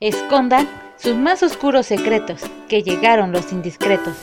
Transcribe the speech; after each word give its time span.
Escondan 0.00 0.64
sus 0.96 1.16
más 1.16 1.42
oscuros 1.42 1.86
secretos, 1.86 2.48
que 2.68 2.82
llegaron 2.82 3.32
los 3.32 3.52
indiscretos. 3.52 4.14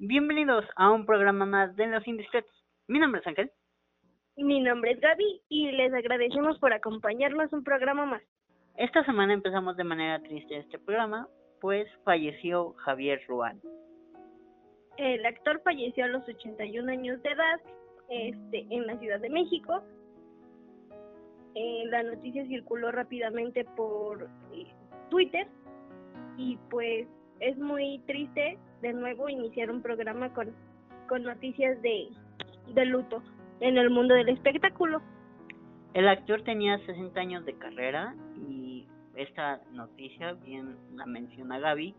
Bienvenidos 0.00 0.64
a 0.74 0.90
un 0.90 1.06
programa 1.06 1.46
más 1.46 1.76
de 1.76 1.86
Los 1.86 2.04
Indiscretos. 2.08 2.52
Mi 2.88 2.98
nombre 2.98 3.20
es 3.20 3.26
Ángel. 3.28 3.52
Mi 4.36 4.60
nombre 4.60 4.90
es 4.90 5.00
Gaby 5.00 5.40
y 5.48 5.70
les 5.70 5.94
agradecemos 5.94 6.58
por 6.58 6.72
acompañarnos 6.72 7.52
un 7.52 7.62
programa 7.62 8.06
más. 8.06 8.22
Esta 8.74 9.04
semana 9.04 9.34
empezamos 9.34 9.76
de 9.76 9.84
manera 9.84 10.20
triste 10.22 10.56
este 10.56 10.80
programa, 10.80 11.28
pues 11.60 11.86
falleció 12.02 12.72
Javier 12.72 13.20
Ruán. 13.28 13.60
El 14.96 15.24
actor 15.26 15.62
falleció 15.62 16.06
a 16.06 16.08
los 16.08 16.28
81 16.28 16.90
años 16.90 17.22
de 17.22 17.30
edad 17.30 17.60
este, 18.08 18.66
en 18.68 18.88
la 18.88 18.98
Ciudad 18.98 19.20
de 19.20 19.30
México. 19.30 19.80
Eh, 21.54 21.84
la 21.86 22.02
noticia 22.02 22.46
circuló 22.46 22.92
rápidamente 22.92 23.64
por 23.76 24.28
eh, 24.52 24.66
Twitter 25.08 25.46
y 26.36 26.56
pues 26.70 27.08
es 27.40 27.58
muy 27.58 27.98
triste 28.06 28.58
de 28.82 28.92
nuevo 28.92 29.28
iniciar 29.28 29.70
un 29.70 29.82
programa 29.82 30.32
con, 30.32 30.54
con 31.08 31.24
noticias 31.24 31.80
de, 31.82 32.08
de 32.74 32.84
luto 32.86 33.22
en 33.60 33.76
el 33.76 33.90
mundo 33.90 34.14
del 34.14 34.28
espectáculo. 34.28 35.02
El 35.94 36.08
actor 36.08 36.42
tenía 36.42 36.78
60 36.86 37.20
años 37.20 37.44
de 37.44 37.54
carrera 37.54 38.14
y 38.36 38.86
esta 39.16 39.60
noticia, 39.72 40.34
bien 40.34 40.76
la 40.94 41.04
menciona 41.04 41.58
Gaby, 41.58 41.94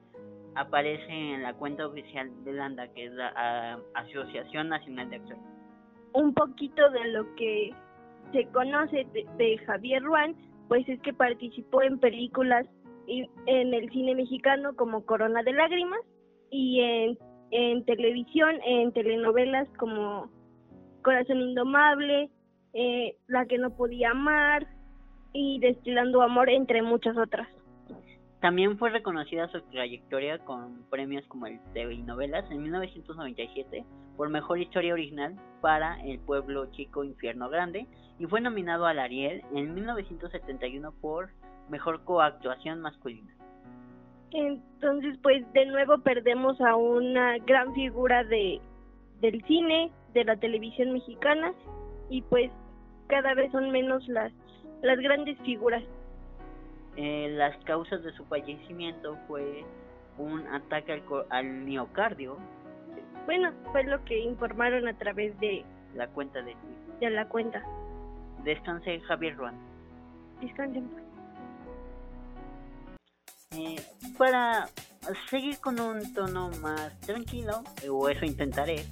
aparece 0.56 1.12
en 1.12 1.44
la 1.44 1.54
cuenta 1.54 1.88
oficial 1.88 2.32
de 2.44 2.54
LANDA, 2.54 2.88
que 2.94 3.06
es 3.06 3.14
la 3.14 3.80
Asociación 3.94 4.70
Nacional 4.70 5.10
de 5.10 5.18
Actores. 5.18 5.44
Un 6.14 6.34
poquito 6.34 6.90
de 6.90 7.06
lo 7.12 7.36
que 7.36 7.74
se 8.32 8.46
conoce 8.48 9.06
de, 9.38 9.58
Javier 9.66 10.04
Ruán, 10.04 10.36
pues 10.68 10.88
es 10.88 11.00
que 11.02 11.14
participó 11.14 11.82
en 11.82 12.00
películas 12.00 12.66
en 13.08 13.74
el 13.74 13.90
cine 13.90 14.16
mexicano 14.16 14.76
como 14.76 15.06
Corona 15.06 15.44
de 15.44 15.52
Lágrimas 15.52 16.00
y 16.50 16.80
en, 16.80 17.18
en 17.52 17.84
televisión, 17.86 18.56
en 18.66 18.94
telenovelas 18.94 19.68
como 19.78 20.30
Corazón 21.04 21.42
Indomable, 21.42 22.30
eh, 22.74 23.16
La 23.28 23.46
que 23.46 23.58
no 23.58 23.76
podía 23.76 24.12
amar 24.12 24.68
y 25.34 25.60
Destilando 25.60 26.22
Amor, 26.22 26.50
entre 26.50 26.82
muchas 26.82 27.18
otras. 27.18 27.48
También 28.42 28.78
fue 28.78 28.90
reconocida 28.90 29.48
su 29.50 29.62
trayectoria 29.70 30.40
con 30.40 30.84
premios 30.90 31.26
como 31.28 31.46
el 31.46 31.60
TV 31.74 31.98
Novelas 32.00 32.50
en 32.50 32.64
1997 32.64 33.86
por 34.18 34.30
Mejor 34.30 34.60
Historia 34.60 34.94
Original 34.94 35.36
para 35.62 36.02
El 36.04 36.20
Pueblo 36.20 36.66
Chico 36.72 37.04
Infierno 37.04 37.50
Grande 37.50 37.88
y 38.22 38.28
fue 38.28 38.40
nominado 38.40 38.86
al 38.86 39.00
Ariel 39.00 39.42
en 39.52 39.74
1971 39.74 40.94
por 41.02 41.32
Mejor 41.70 42.04
Coactuación 42.04 42.80
Masculina. 42.80 43.34
Entonces, 44.30 45.18
pues 45.24 45.52
de 45.54 45.66
nuevo 45.66 45.98
perdemos 46.04 46.62
a 46.62 46.76
una 46.76 47.40
gran 47.40 47.74
figura 47.74 48.24
de 48.24 48.62
del 49.22 49.44
cine, 49.46 49.92
de 50.14 50.24
la 50.24 50.36
televisión 50.36 50.92
mexicana 50.94 51.52
y 52.12 52.22
pues 52.22 52.52
cada 53.08 53.34
vez 53.34 53.52
son 53.52 53.72
menos 53.72 54.08
las 54.08 54.32
las 54.84 55.00
grandes 55.00 55.40
figuras 55.40 55.84
eh, 56.98 57.28
las 57.32 57.58
causas 57.64 58.04
de 58.04 58.12
su 58.14 58.24
fallecimiento 58.26 59.18
fue 59.28 59.66
un 60.20 60.46
ataque 60.48 60.94
al, 60.94 61.04
al 61.30 61.46
miocardio. 61.46 62.38
Bueno, 63.26 63.52
fue 63.72 63.84
lo 63.86 64.04
que 64.06 64.20
informaron 64.20 64.88
a 64.88 64.94
través 64.96 65.40
de 65.40 65.66
la 65.96 66.08
cuenta 66.08 66.44
de 66.44 66.56
De 67.00 67.10
la 67.10 67.28
cuenta. 67.28 67.64
Descanse 68.44 69.00
Javier 69.02 69.36
Ruan. 69.38 69.56
Descanse. 70.42 70.82
Eh, 73.52 73.76
para 74.18 74.68
seguir 75.30 75.60
con 75.60 75.80
un 75.80 76.14
tono 76.14 76.50
más 76.62 77.00
tranquilo, 77.02 77.64
o 77.90 78.10
eso 78.10 78.26
intentaré, 78.26 78.86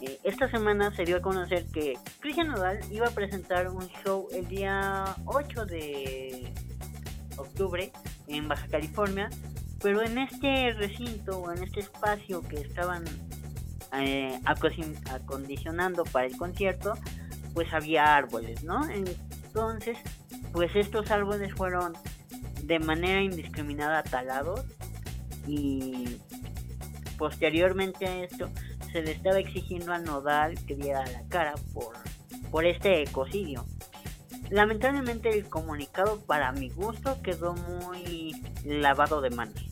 eh, 0.00 0.18
esta 0.24 0.50
semana 0.50 0.94
se 0.94 1.04
dio 1.04 1.18
a 1.18 1.20
conocer 1.20 1.66
que 1.72 1.94
Cristian 2.20 2.48
Nodal 2.48 2.80
iba 2.90 3.08
a 3.08 3.10
presentar 3.10 3.68
un 3.68 3.86
show 4.04 4.28
el 4.32 4.46
día 4.48 5.04
8 5.26 5.66
de 5.66 6.52
octubre 7.36 7.92
en 8.26 8.48
Baja 8.48 8.66
California, 8.68 9.28
pero 9.82 10.02
en 10.02 10.18
este 10.18 10.72
recinto 10.72 11.40
o 11.40 11.52
en 11.52 11.62
este 11.62 11.80
espacio 11.80 12.40
que 12.42 12.56
estaban 12.56 13.04
eh, 13.92 14.40
acondicionando 14.44 16.04
para 16.04 16.26
el 16.26 16.36
concierto, 16.36 16.94
pues 17.54 17.72
había 17.72 18.14
árboles, 18.16 18.64
¿no? 18.64 18.88
Entonces, 18.88 19.98
pues 20.52 20.74
estos 20.74 21.10
árboles 21.10 21.52
fueron 21.54 21.94
de 22.62 22.78
manera 22.78 23.20
indiscriminada 23.20 24.02
talados 24.02 24.64
y 25.46 26.18
posteriormente 27.18 28.06
a 28.06 28.24
esto 28.24 28.50
se 28.92 29.02
le 29.02 29.12
estaba 29.12 29.38
exigiendo 29.38 29.92
a 29.92 29.98
Nodal 29.98 30.54
que 30.66 30.76
diera 30.76 31.04
la 31.06 31.22
cara 31.28 31.54
por, 31.72 31.94
por 32.50 32.64
este 32.64 33.02
ecocidio. 33.02 33.64
Lamentablemente 34.50 35.28
el 35.28 35.48
comunicado 35.48 36.20
para 36.22 36.50
mi 36.52 36.70
gusto 36.70 37.20
quedó 37.22 37.54
muy 37.54 38.40
lavado 38.64 39.20
de 39.20 39.30
manos. 39.30 39.69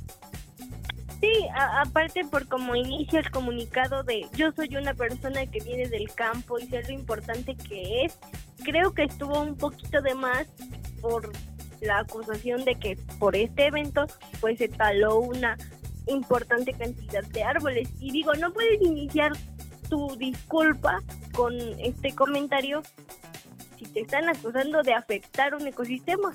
Sí, 1.20 1.48
aparte 1.54 2.24
por 2.24 2.46
como 2.46 2.76
inicia 2.76 3.18
el 3.18 3.30
comunicado 3.30 4.04
de 4.04 4.26
yo 4.36 4.52
soy 4.52 4.76
una 4.76 4.94
persona 4.94 5.46
que 5.46 5.60
viene 5.60 5.88
del 5.88 6.12
campo 6.14 6.60
y 6.60 6.66
sé 6.68 6.82
lo 6.84 6.92
importante 6.92 7.56
que 7.56 8.04
es, 8.04 8.18
creo 8.62 8.94
que 8.94 9.04
estuvo 9.04 9.40
un 9.40 9.56
poquito 9.56 10.00
de 10.00 10.14
más 10.14 10.46
por 11.00 11.32
la 11.80 12.00
acusación 12.00 12.64
de 12.64 12.76
que 12.76 12.96
por 13.18 13.34
este 13.34 13.66
evento 13.66 14.06
pues 14.40 14.58
se 14.58 14.68
taló 14.68 15.18
una 15.18 15.56
importante 16.06 16.72
cantidad 16.72 17.24
de 17.24 17.42
árboles. 17.42 17.88
Y 18.00 18.10
digo, 18.12 18.34
no 18.34 18.52
puedes 18.52 18.80
iniciar 18.80 19.32
tu 19.88 20.16
disculpa 20.16 21.00
con 21.32 21.54
este 21.80 22.14
comentario 22.14 22.82
si 23.76 23.86
te 23.86 24.00
están 24.00 24.28
acusando 24.28 24.82
de 24.82 24.94
afectar 24.94 25.54
un 25.54 25.66
ecosistema. 25.66 26.32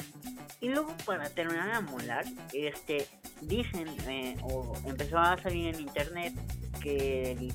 Y 0.62 0.70
luego 0.70 0.96
para 1.06 1.30
terminar 1.30 1.72
a 1.72 1.82
molar, 1.82 2.26
este, 2.54 3.06
dicen 3.48 3.88
eh, 4.08 4.36
o 4.42 4.74
empezó 4.86 5.18
a 5.18 5.38
salir 5.38 5.74
en 5.74 5.82
internet 5.82 6.34
que 6.82 7.32
el, 7.32 7.54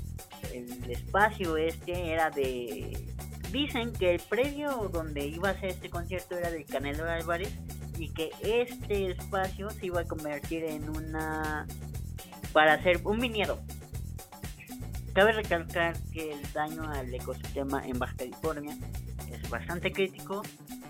el, 0.53 0.91
espacio 0.91 1.57
este 1.57 2.13
era 2.13 2.31
de... 2.31 3.07
Dicen 3.53 3.93
que 3.93 4.15
el 4.15 4.21
predio 4.21 4.91
donde 4.93 5.27
iba 5.27 5.51
a 5.51 5.61
ser 5.61 5.71
este 5.71 5.89
concierto 5.89 6.37
era 6.37 6.51
del 6.51 6.67
Canelo 6.67 7.09
Álvarez 7.09 7.53
y 7.99 8.11
que 8.11 8.31
este 8.43 9.11
espacio 9.11 9.71
se 9.71 9.87
iba 9.87 10.01
a 10.01 10.05
convertir 10.05 10.65
en 10.65 10.89
una... 10.91 11.67
para 12.53 12.75
hacer 12.75 13.01
un 13.05 13.19
viñedo. 13.19 13.59
Cabe 15.15 15.33
recalcar 15.33 15.97
que 16.13 16.33
el 16.33 16.53
daño 16.53 16.83
al 16.91 17.13
ecosistema 17.13 17.85
en 17.87 17.99
Baja 17.99 18.15
California 18.17 18.77
es 19.31 19.51
bastante 19.51 19.93
crítico 19.93 20.43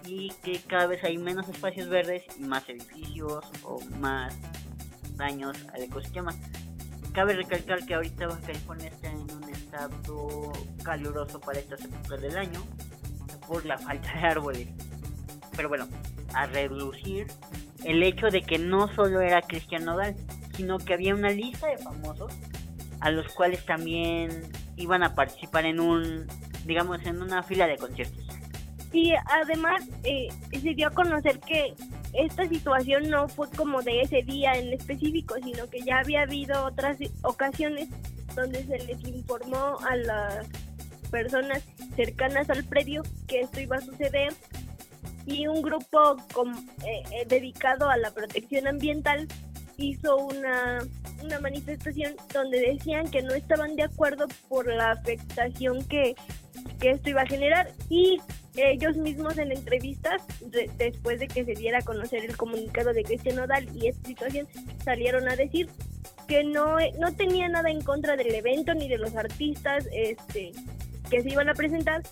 y 0.05 0.31
que 0.43 0.61
cada 0.61 0.87
vez 0.87 1.03
hay 1.05 1.19
menos 1.19 1.49
espacios 1.49 1.89
verdes 1.89 2.25
y 2.39 2.43
más 2.43 2.69
edificios 2.69 3.45
o 3.63 3.81
más 4.01 4.37
daños 5.19 5.57
al 5.75 5.83
ecosistema. 5.83 6.33
Cabe 7.13 7.35
recalcar 7.35 7.85
que 7.85 7.95
ahorita 7.95 8.29
Baja 8.29 8.41
California 8.41 8.89
está 8.89 9.11
en 9.11 9.31
un 9.31 9.45
estado 9.51 10.53
caluroso 10.83 11.41
para 11.41 11.59
estas 11.59 11.85
épocas 11.85 12.21
del 12.23 12.37
año 12.39 12.65
por 13.47 13.67
la 13.67 13.77
falta 13.77 14.13
de 14.15 14.21
árboles. 14.21 14.69
Pero 15.57 15.69
bueno, 15.69 15.89
a 16.35 16.47
reducir 16.47 17.27
el 17.85 18.03
hecho 18.03 18.29
de 18.29 18.43
que 18.43 18.59
no 18.59 18.93
solo 18.95 19.21
era 19.21 19.43
Cristian 19.43 19.85
Nodal, 19.85 20.15
sino 20.57 20.79
que 20.79 20.95
había 20.95 21.15
una 21.15 21.31
lista 21.31 21.67
de 21.69 21.79
famosos 21.79 22.33
a 23.01 23.11
los 23.11 23.33
cuales 23.33 23.65
también 23.65 24.31
iban 24.77 25.03
a 25.03 25.15
participar 25.15 25.67
en 25.67 25.81
un, 25.81 26.27
digamos, 26.65 27.05
en 27.05 27.23
una 27.23 27.43
fila 27.43 27.67
de 27.67 27.77
conciertos. 27.77 28.25
Y 28.93 29.13
además 29.27 29.85
eh, 30.05 30.29
se 30.51 30.75
dio 30.75 30.89
a 30.89 30.91
conocer 30.91 31.41
que 31.41 31.75
esta 32.19 32.49
situación 32.49 33.09
no 33.09 33.29
fue 33.29 33.49
como 33.51 33.83
de 33.83 34.03
ese 34.03 34.23
día 34.23 34.55
en 34.55 34.73
específico, 34.73 35.37
sino 35.43 35.69
que 35.69 35.81
ya 35.83 36.01
había 36.01 36.23
habido 36.23 36.67
otras 36.67 36.99
ocasiones 37.23 37.89
donde 38.35 38.65
se 38.65 38.79
les 38.79 39.03
informó 39.07 39.79
a 39.89 39.97
las 39.97 40.47
personas 41.11 41.63
cercanas 41.97 42.51
al 42.51 42.65
predio 42.65 43.03
que 43.27 43.41
esto 43.41 43.61
iba 43.61 43.77
a 43.77 43.81
suceder 43.81 44.33
y 45.27 45.47
un 45.47 45.63
grupo 45.63 46.17
eh, 46.85 47.03
eh, 47.13 47.27
dedicado 47.27 47.89
a 47.89 47.97
la 47.97 48.11
protección 48.11 48.67
ambiental 48.67 49.29
hizo 49.77 50.17
una, 50.17 50.81
una 51.23 51.41
manifestación 51.41 52.17
donde 52.33 52.61
decían 52.61 53.11
que 53.11 53.23
no 53.23 53.33
estaban 53.33 53.77
de 53.77 53.85
acuerdo 53.85 54.27
por 54.49 54.67
la 54.67 54.93
afectación 54.93 55.85
que, 55.85 56.17
que 56.81 56.91
esto 56.91 57.11
iba 57.11 57.23
a 57.23 57.27
generar 57.27 57.73
y 57.89 58.19
ellos 58.57 58.97
mismos 58.97 59.39
en 59.39 59.53
entrevistas, 59.53 60.23
después 60.79 61.21
de 61.21 61.29
que 61.29 61.45
se 61.45 61.53
diera 61.53 61.79
a 61.79 61.83
conocer 61.83 62.25
el 62.25 62.37
comunicado 62.37 62.93
de 62.93 63.05
Cristian 63.05 63.37
Nodal 63.37 63.69
y 63.75 63.89
esta 63.89 64.09
situación, 64.09 64.49
salieron 64.85 65.29
a 65.29 65.37
decir 65.37 65.69
que 66.27 66.45
no, 66.45 66.77
no 66.99 67.15
tenía 67.15 67.49
nada 67.49 67.71
en 67.71 67.81
contra 67.83 68.17
del 68.17 68.35
evento 68.35 68.75
ni 68.75 68.89
de 68.89 68.99
los 68.99 69.17
artistas 69.17 69.89
este, 69.93 70.53
que 71.11 71.23
se 71.23 71.31
iban 71.31 71.49
a 71.49 71.55
presentar, 71.55 72.03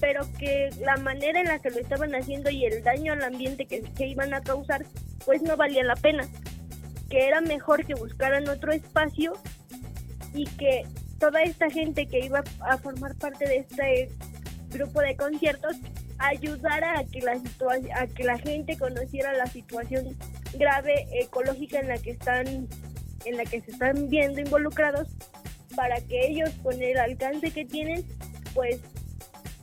pero 0.00 0.22
que 0.38 0.70
la 0.80 0.96
manera 0.96 1.40
en 1.40 1.48
la 1.48 1.58
que 1.58 1.70
lo 1.70 1.78
estaban 1.78 2.14
haciendo 2.14 2.50
y 2.50 2.64
el 2.64 2.82
daño 2.82 3.12
al 3.12 3.22
ambiente 3.22 3.66
que, 3.66 3.82
que 3.82 4.06
iban 4.06 4.32
a 4.32 4.40
causar, 4.40 4.84
pues 5.24 5.42
no 5.42 5.56
valía 5.56 5.84
la 5.84 5.96
pena. 5.96 6.26
Que 7.10 7.26
era 7.26 7.40
mejor 7.40 7.84
que 7.84 7.94
buscaran 7.94 8.48
otro 8.48 8.72
espacio 8.72 9.34
y 10.32 10.46
que 10.46 10.84
toda 11.24 11.40
esta 11.40 11.70
gente 11.70 12.04
que 12.04 12.20
iba 12.20 12.44
a 12.60 12.76
formar 12.76 13.14
parte 13.14 13.48
de 13.48 13.56
este 13.56 14.10
grupo 14.68 15.00
de 15.00 15.16
conciertos 15.16 15.74
ayudara 16.18 16.98
a 16.98 17.04
que 17.04 17.20
la 17.22 17.40
a 17.94 18.06
que 18.08 18.24
la 18.24 18.36
gente 18.36 18.76
conociera 18.76 19.32
la 19.32 19.46
situación 19.46 20.14
grave 20.52 21.06
ecológica 21.18 21.80
en 21.80 21.88
la 21.88 21.96
que 21.96 22.10
están 22.10 22.68
en 23.24 23.36
la 23.38 23.44
que 23.44 23.62
se 23.62 23.70
están 23.70 24.10
viendo 24.10 24.38
involucrados 24.42 25.08
para 25.74 25.98
que 26.02 26.26
ellos 26.26 26.50
con 26.62 26.74
el 26.82 26.98
alcance 26.98 27.50
que 27.52 27.64
tienen 27.64 28.04
pues 28.52 28.80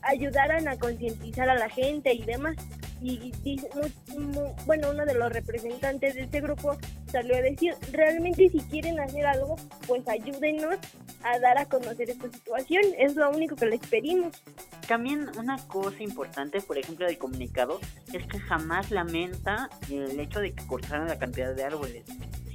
ayudaran 0.02 0.68
a 0.68 0.78
concientizar 0.78 1.48
a 1.48 1.54
la 1.54 1.70
gente 1.70 2.12
y 2.12 2.24
demás 2.24 2.58
y, 3.02 3.32
bueno 4.66 4.92
uno 4.92 5.06
de 5.06 5.16
los 5.16 5.32
representantes 5.32 6.16
de 6.16 6.22
este 6.22 6.42
grupo 6.42 6.78
salió 7.12 7.36
a 7.36 7.42
decir 7.42 7.74
realmente 7.92 8.50
si 8.50 8.60
quieren 8.60 9.00
hacer 9.00 9.26
algo 9.26 9.56
pues 9.88 10.08
ayúdenos 10.08 10.78
a 11.24 11.40
dar 11.40 11.58
a 11.58 11.66
conocer 11.66 12.10
esta 12.10 12.30
situación 12.32 12.84
es 12.98 13.16
lo 13.16 13.30
único 13.32 13.56
que 13.56 13.66
les 13.66 13.80
pedimos 13.80 14.42
también 14.92 15.30
una 15.38 15.58
cosa 15.68 16.04
importante, 16.04 16.60
por 16.60 16.78
ejemplo, 16.78 17.06
del 17.06 17.18
comunicado, 17.18 17.80
es 18.12 18.28
que 18.28 18.40
jamás 18.40 18.92
lamenta 18.92 19.70
el 19.90 20.20
hecho 20.20 20.42
de 20.42 20.52
que 20.52 20.68
cortaran 20.68 21.08
la 21.08 21.18
cantidad 21.18 21.56
de 21.56 21.64
árboles, 21.64 22.04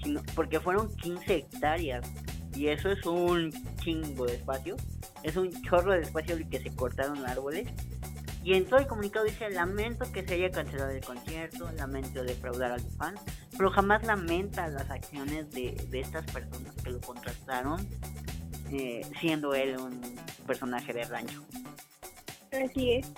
sino 0.02 0.22
porque 0.34 0.60
fueron 0.60 0.94
15 0.96 1.34
hectáreas 1.34 2.06
y 2.54 2.68
eso 2.68 2.90
es 2.90 3.06
un 3.06 3.52
chingo 3.82 4.26
de 4.26 4.34
espacio, 4.34 4.76
es 5.22 5.36
un 5.38 5.50
chorro 5.62 5.92
de 5.92 6.02
espacio 6.02 6.36
el 6.36 6.46
que 6.50 6.60
se 6.60 6.74
cortaron 6.76 7.24
árboles. 7.24 7.68
Y 8.46 8.54
en 8.54 8.64
todo 8.64 8.78
el 8.78 8.86
comunicado 8.86 9.24
dice, 9.24 9.50
lamento 9.50 10.04
que 10.12 10.24
se 10.24 10.34
haya 10.34 10.52
cancelado 10.52 10.90
el 10.90 11.04
concierto, 11.04 11.68
lamento 11.72 12.22
defraudar 12.22 12.70
al 12.70 12.80
fan, 12.80 13.16
pero 13.58 13.72
jamás 13.72 14.06
lamenta 14.06 14.68
las 14.68 14.88
acciones 14.88 15.50
de, 15.50 15.72
de 15.90 15.98
estas 15.98 16.24
personas 16.30 16.72
que 16.76 16.90
lo 16.90 17.00
contrataron, 17.00 17.84
eh, 18.70 19.04
siendo 19.18 19.52
él 19.52 19.76
un 19.80 20.00
personaje 20.46 20.92
de 20.92 21.02
rancho. 21.06 21.44
Así 22.52 22.92
es. 22.92 23.12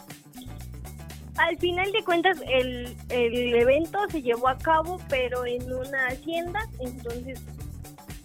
Al 1.37 1.59
final 1.59 1.93
de 1.93 2.03
cuentas, 2.05 2.41
el, 2.47 2.97
el 3.11 3.55
evento 3.55 3.99
se 4.11 4.23
llevó 4.23 4.49
a 4.49 4.57
cabo, 4.57 4.99
pero 5.11 5.45
en 5.45 5.71
una 5.71 6.07
hacienda, 6.07 6.67
entonces 6.81 7.43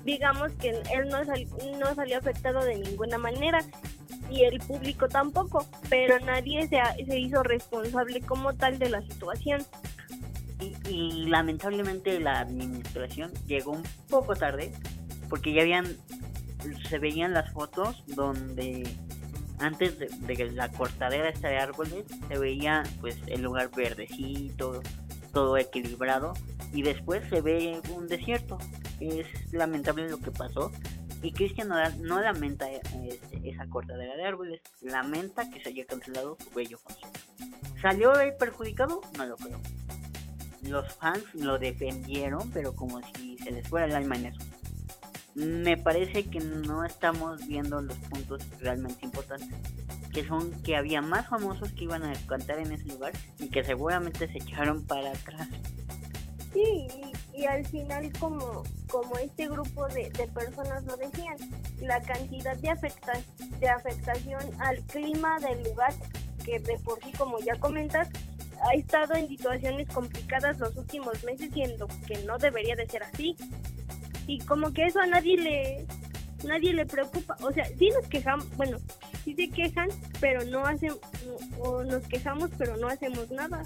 digamos 0.05 0.53
que 0.53 0.69
él 0.69 1.09
no, 1.09 1.21
no 1.79 1.95
salió 1.95 2.17
afectado 2.17 2.63
de 2.63 2.77
ninguna 2.77 3.17
manera 3.17 3.59
y 4.33 4.43
el 4.43 4.59
público 4.59 5.07
tampoco, 5.07 5.65
pero 5.89 6.19
nadie 6.19 6.67
se, 6.67 6.79
se 7.05 7.19
hizo 7.19 7.43
responsable 7.43 8.21
como 8.21 8.53
tal 8.53 8.79
de 8.79 8.89
la 8.89 9.01
situación. 9.03 9.61
Y, 10.59 10.75
y, 10.89 11.25
lamentablemente 11.25 12.19
la 12.19 12.39
administración 12.39 13.31
llegó 13.47 13.71
un 13.71 13.83
poco 14.09 14.35
tarde 14.35 14.71
porque 15.29 15.53
ya 15.53 15.61
habían 15.61 15.85
se 16.89 16.99
veían 16.99 17.33
las 17.33 17.51
fotos 17.51 18.03
donde 18.07 18.87
antes 19.59 19.97
de, 19.99 20.51
la 20.51 20.69
cortadera 20.71 21.29
esta 21.29 21.49
de 21.49 21.57
árboles 21.57 22.05
se 22.27 22.37
veía 22.37 22.83
pues 23.01 23.17
el 23.27 23.41
lugar 23.41 23.69
verdecito, 23.75 24.81
todo 25.33 25.57
equilibrado 25.57 26.33
y 26.73 26.81
después 26.81 27.23
se 27.29 27.41
ve 27.41 27.81
un 27.95 28.07
desierto. 28.07 28.57
Es 28.99 29.27
lamentable 29.51 30.09
lo 30.09 30.19
que 30.19 30.31
pasó 30.31 30.71
y 31.23 31.31
Cristian 31.31 31.69
no, 31.69 32.21
lamenta 32.21 32.69
este, 32.69 33.49
esa 33.49 33.65
cortadera 33.67 34.15
de 34.15 34.25
árboles, 34.25 34.61
lamenta 34.81 35.49
que 35.49 35.63
se 35.63 35.69
haya 35.69 35.85
cancelado 35.85 36.37
su 36.43 36.51
bello 36.51 36.77
concierto. 36.83 37.19
¿Salió 37.81 38.19
el 38.19 38.35
perjudicado? 38.35 39.01
No 39.17 39.25
lo 39.25 39.37
creo. 39.37 39.59
Los 40.63 40.93
fans 40.93 41.23
lo 41.33 41.57
defendieron, 41.57 42.51
pero 42.51 42.73
como 42.75 43.01
si 43.13 43.37
se 43.39 43.51
les 43.51 43.67
fuera 43.67 43.87
el 43.87 43.95
alma 43.95 44.15
en 44.15 44.27
eso 44.27 44.39
me 45.35 45.77
parece 45.77 46.25
que 46.25 46.39
no 46.39 46.83
estamos 46.85 47.45
viendo 47.47 47.81
los 47.81 47.97
puntos 47.97 48.43
realmente 48.59 49.05
importantes, 49.05 49.49
que 50.13 50.25
son 50.27 50.51
que 50.61 50.75
había 50.75 51.01
más 51.01 51.27
famosos 51.27 51.71
que 51.71 51.85
iban 51.85 52.03
a 52.03 52.13
cantar 52.27 52.59
en 52.59 52.71
ese 52.71 52.85
lugar 52.85 53.13
y 53.39 53.47
que 53.49 53.63
seguramente 53.63 54.27
se 54.27 54.37
echaron 54.37 54.83
para 54.85 55.11
atrás. 55.11 55.47
Sí, 56.53 56.87
y, 57.33 57.45
al 57.45 57.65
final 57.65 58.11
como, 58.19 58.63
como 58.89 59.17
este 59.17 59.47
grupo 59.47 59.87
de, 59.87 60.11
personas 60.33 60.83
lo 60.83 60.95
decían, 60.97 61.37
la 61.81 62.01
cantidad 62.01 62.55
de, 62.57 62.69
afecta, 62.69 63.13
de 63.59 63.69
afectación 63.69 64.41
al 64.59 64.77
clima 64.83 65.39
del 65.39 65.63
lugar, 65.63 65.93
que 66.45 66.59
de 66.59 66.77
por 66.79 67.03
sí, 67.03 67.11
como 67.13 67.39
ya 67.39 67.55
comentas, 67.59 68.09
ha 68.61 68.73
estado 68.75 69.15
en 69.15 69.27
situaciones 69.27 69.89
complicadas 69.89 70.59
los 70.59 70.75
últimos 70.77 71.23
meses 71.23 71.49
y 71.55 71.63
en 71.63 71.77
lo 71.77 71.87
que 72.07 72.23
no 72.25 72.37
debería 72.37 72.75
de 72.75 72.87
ser 72.87 73.03
así 73.03 73.35
y 74.27 74.39
como 74.39 74.71
que 74.73 74.85
eso 74.85 74.99
a 74.99 75.07
nadie 75.07 75.37
le 75.37 75.85
nadie 76.45 76.73
le 76.73 76.85
preocupa, 76.85 77.37
o 77.41 77.51
sea, 77.53 77.65
sí 77.65 77.89
nos 77.89 78.05
quejamos, 78.07 78.49
bueno, 78.57 78.77
sí 79.23 79.33
se 79.33 79.49
quejan, 79.49 79.87
pero 80.19 80.43
no 80.43 80.65
hacen 80.65 80.91
o 81.59 81.83
nos 81.83 82.03
quejamos, 82.07 82.49
pero 82.57 82.75
no 82.75 82.89
hacemos 82.89 83.31
nada. 83.31 83.63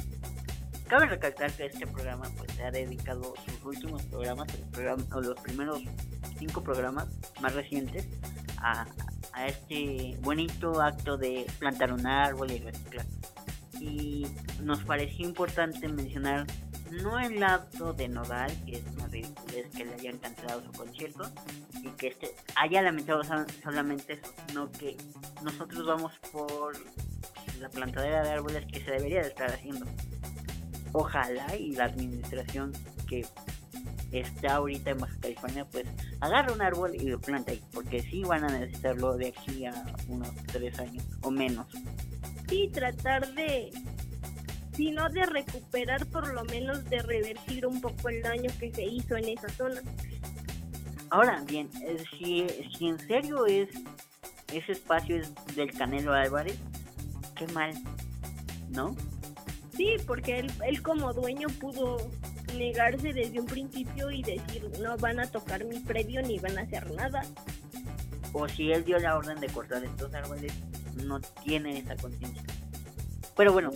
Cabe 0.88 1.06
recalcar 1.06 1.51
que 1.51 1.66
este 1.66 1.86
programa 1.86 2.30
pues 2.38 2.51
se 2.54 2.63
ha 2.63 2.72
dedicado 2.72 3.34
sus 3.45 3.66
últimos 3.66 4.04
programas, 4.04 4.48
los 5.22 5.39
primeros 5.42 5.81
cinco 6.39 6.63
programas 6.63 7.07
más 7.42 7.54
recientes 7.54 8.07
a, 8.60 8.86
a 9.34 9.48
este 9.48 10.18
bonito 10.22 10.81
acto 10.81 11.18
de 11.18 11.45
plantar 11.60 11.92
un 11.92 12.07
árbol 12.07 12.51
y 12.51 12.60
reciclar. 12.60 13.06
Y 13.81 14.28
nos 14.63 14.81
pareció 14.84 15.28
importante 15.28 15.89
mencionar 15.89 16.48
no 17.04 17.19
el 17.19 17.44
acto 17.44 17.92
de 17.92 18.07
Nodal, 18.07 18.51
que 18.66 18.78
es 18.78 18.84
una 18.95 19.07
ridiculez 19.07 19.69
que 19.75 19.86
le 19.86 19.94
hayan 19.94 20.18
cancelado 20.19 20.63
su 20.63 20.72
concierto 20.72 21.30
y 21.84 21.89
que 21.92 22.07
este 22.07 22.34
haya 22.56 22.81
lamentado 22.81 23.22
solamente 23.62 24.13
eso, 24.13 24.34
sino 24.48 24.72
que 24.72 24.95
nosotros 25.44 25.86
vamos 25.86 26.13
por 26.31 26.74
la 27.60 27.69
plantadera 27.69 28.24
de 28.24 28.31
árboles 28.31 28.66
que 28.72 28.80
se 28.80 28.92
debería 28.92 29.22
de 29.22 29.28
estar 29.28 29.51
haciendo. 29.51 29.86
Ojalá 31.00 31.56
y 31.56 31.74
la 31.74 31.86
administración 31.86 32.74
que 33.08 33.24
está 34.12 34.56
ahorita 34.56 34.90
en 34.90 34.98
Baja 34.98 35.16
California 35.22 35.64
pues 35.66 35.86
agarre 36.22 36.54
un 36.54 36.62
árbol 36.62 36.96
y 36.96 37.06
lo 37.06 37.22
planta 37.22 37.52
ahí, 37.52 37.62
porque 37.72 38.02
sí 38.02 38.24
van 38.24 38.44
a 38.46 38.48
necesitarlo 38.48 39.16
de 39.16 39.28
aquí 39.28 39.68
a 39.68 39.74
unos 40.08 40.34
tres 40.48 40.80
años 40.80 41.06
o 41.22 41.30
menos. 41.30 41.68
Y 42.50 42.70
tratar 42.70 43.32
de 43.36 43.72
sino 44.74 45.08
de 45.10 45.24
recuperar 45.28 46.04
por 46.08 46.34
lo 46.34 46.44
menos 46.46 46.84
de 46.90 47.00
revertir 47.04 47.68
un 47.68 47.80
poco 47.80 48.10
el 48.10 48.24
daño 48.24 48.50
que 48.60 48.74
se 48.74 48.84
hizo 48.84 49.18
en 49.18 49.30
esa 49.30 49.50
zona. 49.50 49.82
Ahora 51.12 51.44
bien, 51.46 51.70
eh, 51.84 52.04
si, 52.18 52.48
si 52.75 52.88
en 52.88 52.98
serio 53.00 53.46
es 53.46 53.70
ese 54.51 54.72
espacio 54.72 55.18
es 55.18 55.32
del 55.56 55.72
Canelo 55.74 56.13
Álvarez, 56.13 56.58
qué 57.36 57.46
mal, 57.54 57.72
¿no? 58.70 58.96
Sí, 59.77 59.96
porque 60.05 60.39
él, 60.39 60.51
él 60.65 60.81
como 60.81 61.13
dueño 61.13 61.48
pudo 61.62 61.98
negarse 62.57 63.13
desde 63.13 63.39
un 63.39 63.46
principio 63.46 64.10
y 64.12 64.24
decir 64.24 64.69
no 64.81 64.98
van 64.98 65.19
a 65.19 65.27
tocar 65.27 65.63
mi 65.65 65.79
predio 65.79 66.22
ni 66.24 66.39
van 66.39 66.57
a 66.57 66.62
hacer 66.62 66.91
nada. 66.91 67.22
O 68.34 68.48
si 68.48 68.72
él 68.72 68.84
dio 68.84 68.98
la 69.00 69.15
orden 69.17 69.39
de 69.39 69.48
cortar 69.48 69.84
estos 69.84 70.13
árboles, 70.13 70.53
no 71.05 71.19
tiene 71.43 71.77
esa 71.77 71.96
conciencia. 71.96 72.43
Pero 73.36 73.53
bueno, 73.53 73.72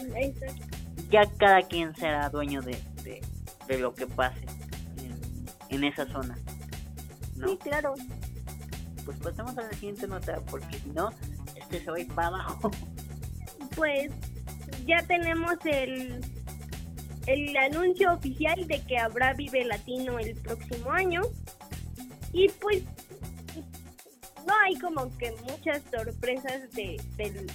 ya 1.09 1.29
cada 1.37 1.61
quien 1.61 1.95
será 1.95 2.29
dueño 2.29 2.61
de, 2.61 2.81
de, 3.67 3.77
lo 3.77 3.93
que 3.93 4.07
pase 4.07 4.45
en, 5.69 5.83
esa 5.83 6.05
zona. 6.07 6.37
¿no? 7.35 7.47
Sí, 7.47 7.57
claro. 7.57 7.93
Pues 9.05 9.17
pasemos 9.17 9.57
a 9.57 9.61
la 9.61 9.71
siguiente 9.71 10.07
nota, 10.07 10.41
porque 10.49 10.79
si 10.79 10.89
no, 10.89 11.09
este 11.55 11.83
se 11.83 11.89
va 11.91 11.97
a 11.97 11.99
ir 11.99 12.07
para 12.13 12.27
abajo. 12.27 12.71
Pues 13.75 14.11
ya 14.85 15.03
tenemos 15.03 15.55
el, 15.65 16.21
el 17.27 17.57
anuncio 17.57 18.13
oficial 18.13 18.67
de 18.67 18.81
que 18.81 18.97
habrá 18.97 19.33
Vive 19.33 19.65
Latino 19.65 20.19
el 20.19 20.35
próximo 20.37 20.91
año. 20.91 21.21
Y 22.33 22.47
pues 22.61 22.83
no 24.45 24.53
hay 24.65 24.75
como 24.75 25.15
que 25.17 25.31
muchas 25.47 25.81
sorpresas 25.91 26.71
de, 26.71 27.01
del, 27.17 27.51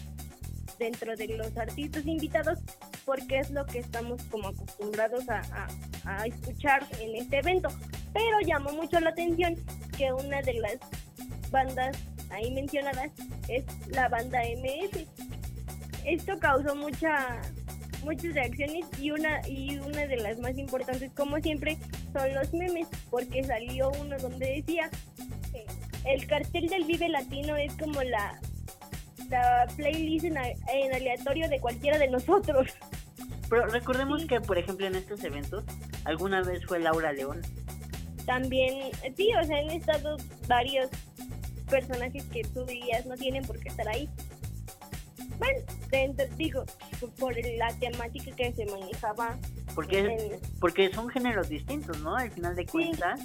dentro 0.78 1.16
de 1.16 1.28
los 1.28 1.56
artistas 1.56 2.06
invitados, 2.06 2.58
porque 3.04 3.38
es 3.38 3.50
lo 3.50 3.64
que 3.66 3.78
estamos 3.80 4.23
como 4.25 4.49
acostumbrados 4.49 5.25
a, 5.28 5.68
escuchar 6.25 6.87
en 7.00 7.16
este 7.16 7.38
evento. 7.38 7.68
Pero 8.12 8.40
llamó 8.46 8.70
mucho 8.73 9.00
la 9.00 9.11
atención 9.11 9.56
que 9.96 10.12
una 10.12 10.40
de 10.42 10.54
las 10.54 10.78
bandas 11.50 11.96
ahí 12.30 12.50
mencionadas 12.52 13.11
es 13.49 13.64
la 13.88 14.08
banda 14.08 14.40
MS. 14.40 15.06
Esto 16.06 16.38
causó 16.38 16.75
mucha 16.75 17.40
muchas 18.04 18.34
reacciones 18.34 18.86
y 19.00 19.10
una 19.10 19.46
y 19.48 19.78
una 19.78 20.06
de 20.06 20.16
las 20.16 20.38
más 20.38 20.56
importantes 20.56 21.10
como 21.16 21.38
siempre 21.38 21.76
son 22.12 22.32
los 22.34 22.52
memes 22.52 22.86
porque 23.10 23.42
salió 23.42 23.90
uno 24.00 24.16
donde 24.18 24.46
decía 24.46 24.88
el 26.04 26.25
cartel 26.28 26.68
del 26.68 26.84
Vive 26.84 27.08
Latino 27.08 27.56
es 27.56 27.75
como 27.75 28.02
la 28.02 28.38
la 29.28 29.66
playlist 29.76 30.26
en, 30.26 30.36
en 30.36 30.94
aleatorio 30.94 31.48
de 31.48 31.60
cualquiera 31.60 31.98
de 31.98 32.08
nosotros. 32.08 32.70
Pero 33.48 33.66
recordemos 33.66 34.25
que, 34.26 34.40
por 34.40 34.58
ejemplo, 34.58 34.86
en 34.86 34.96
estos 34.96 35.22
eventos, 35.25 35.64
alguna 36.04 36.42
vez 36.42 36.64
fue 36.66 36.78
Laura 36.80 37.12
León. 37.12 37.42
También, 38.25 38.90
sí, 39.16 39.30
o 39.40 39.44
sea, 39.44 39.58
han 39.58 39.70
estado 39.70 40.16
varios 40.48 40.88
personajes 41.68 42.25
que 42.26 42.42
tú 42.42 42.64
dirías 42.64 43.06
no 43.06 43.16
tienen 43.16 43.44
por 43.44 43.58
qué 43.58 43.68
estar 43.68 43.88
ahí. 43.88 44.08
Bueno, 45.38 45.60
dentro, 45.90 46.26
digo, 46.36 46.64
por 47.18 47.34
la 47.56 47.68
temática 47.78 48.34
que 48.34 48.52
se 48.52 48.66
manejaba. 48.66 49.36
Porque, 49.74 50.38
porque 50.60 50.90
son 50.92 51.08
géneros 51.08 51.48
distintos, 51.48 52.00
¿no? 52.00 52.16
Al 52.16 52.30
final 52.30 52.56
de 52.56 52.66
cuentas. 52.66 53.20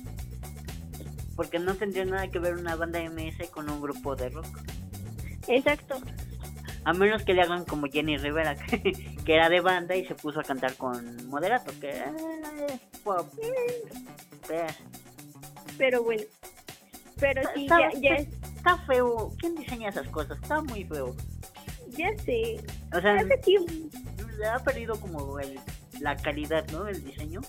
Porque 1.36 1.60
no 1.60 1.76
tendría 1.76 2.06
nada 2.06 2.28
que 2.28 2.40
ver 2.40 2.56
una 2.56 2.76
banda 2.76 3.00
MS 3.00 3.50
con 3.50 3.70
un 3.70 3.82
grupo 3.82 4.16
de 4.16 4.30
rock. 4.30 4.60
Exacto. 5.48 6.02
A 6.84 6.94
menos 6.94 7.24
que 7.24 7.34
le 7.34 7.42
hagan 7.42 7.64
como 7.64 7.88
Jenny 7.88 8.18
Rivera, 8.18 8.56
que, 9.26 9.34
era 9.34 9.50
de 9.50 9.62
banda 9.62 9.96
y 9.96 10.06
se 10.06 10.16
puso 10.16 10.40
a 10.40 10.44
cantar 10.44 10.76
con 10.76 11.30
Moderato, 11.30 11.72
que 11.80 11.90
eh, 11.90 12.80
pop. 13.04 13.28
Pero 15.78 16.04
bueno. 16.04 16.24
Pero 17.20 17.42
sí, 17.54 17.68
ya, 17.68 18.16
está 18.16 18.78
feo. 18.88 19.32
¿Quién 19.38 19.56
diseña 19.56 19.90
esas 19.90 20.08
cosas? 20.08 20.40
Está 20.42 20.62
muy 20.62 20.84
feo. 20.86 21.16
Ya 21.98 22.10
sé. 22.24 22.60
O 22.96 23.02
sea, 23.02 23.18
ha 24.54 24.60
perdido 24.64 25.00
como 25.00 25.40
el, 25.40 25.60
la 26.00 26.16
calidad, 26.16 26.68
¿no? 26.72 26.88
El 26.88 27.04
diseño. 27.04 27.42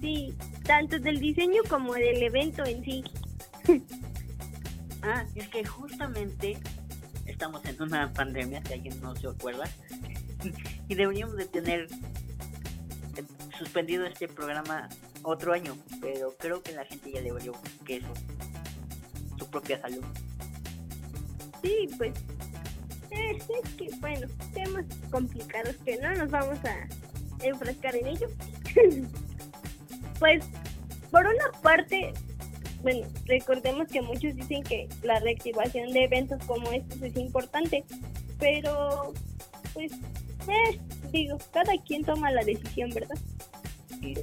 Sí, 0.00 0.34
tanto 0.64 0.98
del 0.98 1.18
diseño 1.18 1.62
como 1.68 1.94
del 1.94 2.22
evento 2.22 2.64
en 2.64 2.84
sí. 2.84 3.04
ah, 5.02 5.24
es 5.34 5.48
que 5.48 5.64
justamente 5.64 6.56
estamos 7.26 7.64
en 7.64 7.80
una 7.82 8.12
pandemia, 8.12 8.62
si 8.64 8.74
alguien 8.74 9.00
no 9.00 9.14
se 9.16 9.28
acuerda, 9.28 9.68
y 10.88 10.94
deberíamos 10.94 11.36
de 11.36 11.46
tener 11.46 11.88
suspendido 13.58 14.06
este 14.06 14.28
programa 14.28 14.88
otro 15.22 15.52
año, 15.52 15.76
pero 16.00 16.34
creo 16.38 16.62
que 16.62 16.72
la 16.72 16.84
gente 16.84 17.12
ya 17.12 17.20
debería 17.20 17.52
que 17.84 17.96
eso, 17.96 18.12
su 19.36 19.50
propia 19.50 19.80
salud. 19.80 20.04
Sí, 21.62 21.88
pues 21.96 22.12
es, 23.10 23.44
que, 23.76 23.88
bueno, 24.00 24.26
temas 24.52 24.84
complicados 25.10 25.76
que 25.84 25.96
no 25.98 26.14
nos 26.14 26.30
vamos 26.30 26.58
a 26.64 26.88
enfrascar 27.44 27.96
en 27.96 28.06
ello. 28.06 28.28
pues, 30.18 30.44
por 31.10 31.26
una 31.26 31.60
parte, 31.62 32.12
bueno, 32.82 33.06
recordemos 33.26 33.88
que 33.88 34.02
muchos 34.02 34.34
dicen 34.36 34.62
que 34.62 34.88
la 35.02 35.18
reactivación 35.20 35.92
de 35.92 36.04
eventos 36.04 36.44
como 36.44 36.70
estos 36.72 37.00
es 37.02 37.16
importante, 37.16 37.84
pero 38.38 39.12
pues, 39.74 39.92
eh, 40.48 40.80
digo, 41.10 41.38
cada 41.52 41.72
quien 41.86 42.04
toma 42.04 42.30
la 42.30 42.44
decisión, 42.44 42.90
¿verdad? 42.90 43.18
Sí, 44.00 44.14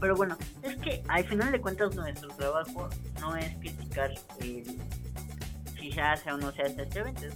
Pero 0.00 0.16
bueno, 0.16 0.36
es 0.62 0.76
que 0.76 1.02
al 1.08 1.24
final 1.24 1.52
de 1.52 1.60
cuentas 1.60 1.94
nuestro 1.94 2.28
trabajo 2.30 2.88
no 3.20 3.36
es 3.36 3.54
criticar 3.58 4.12
si 4.40 4.64
se 5.92 6.00
hace 6.00 6.32
o 6.32 6.38
no 6.38 6.50
se 6.52 6.62
hace 6.62 6.82
este 6.82 6.98
evento, 6.98 7.26
es 7.26 7.34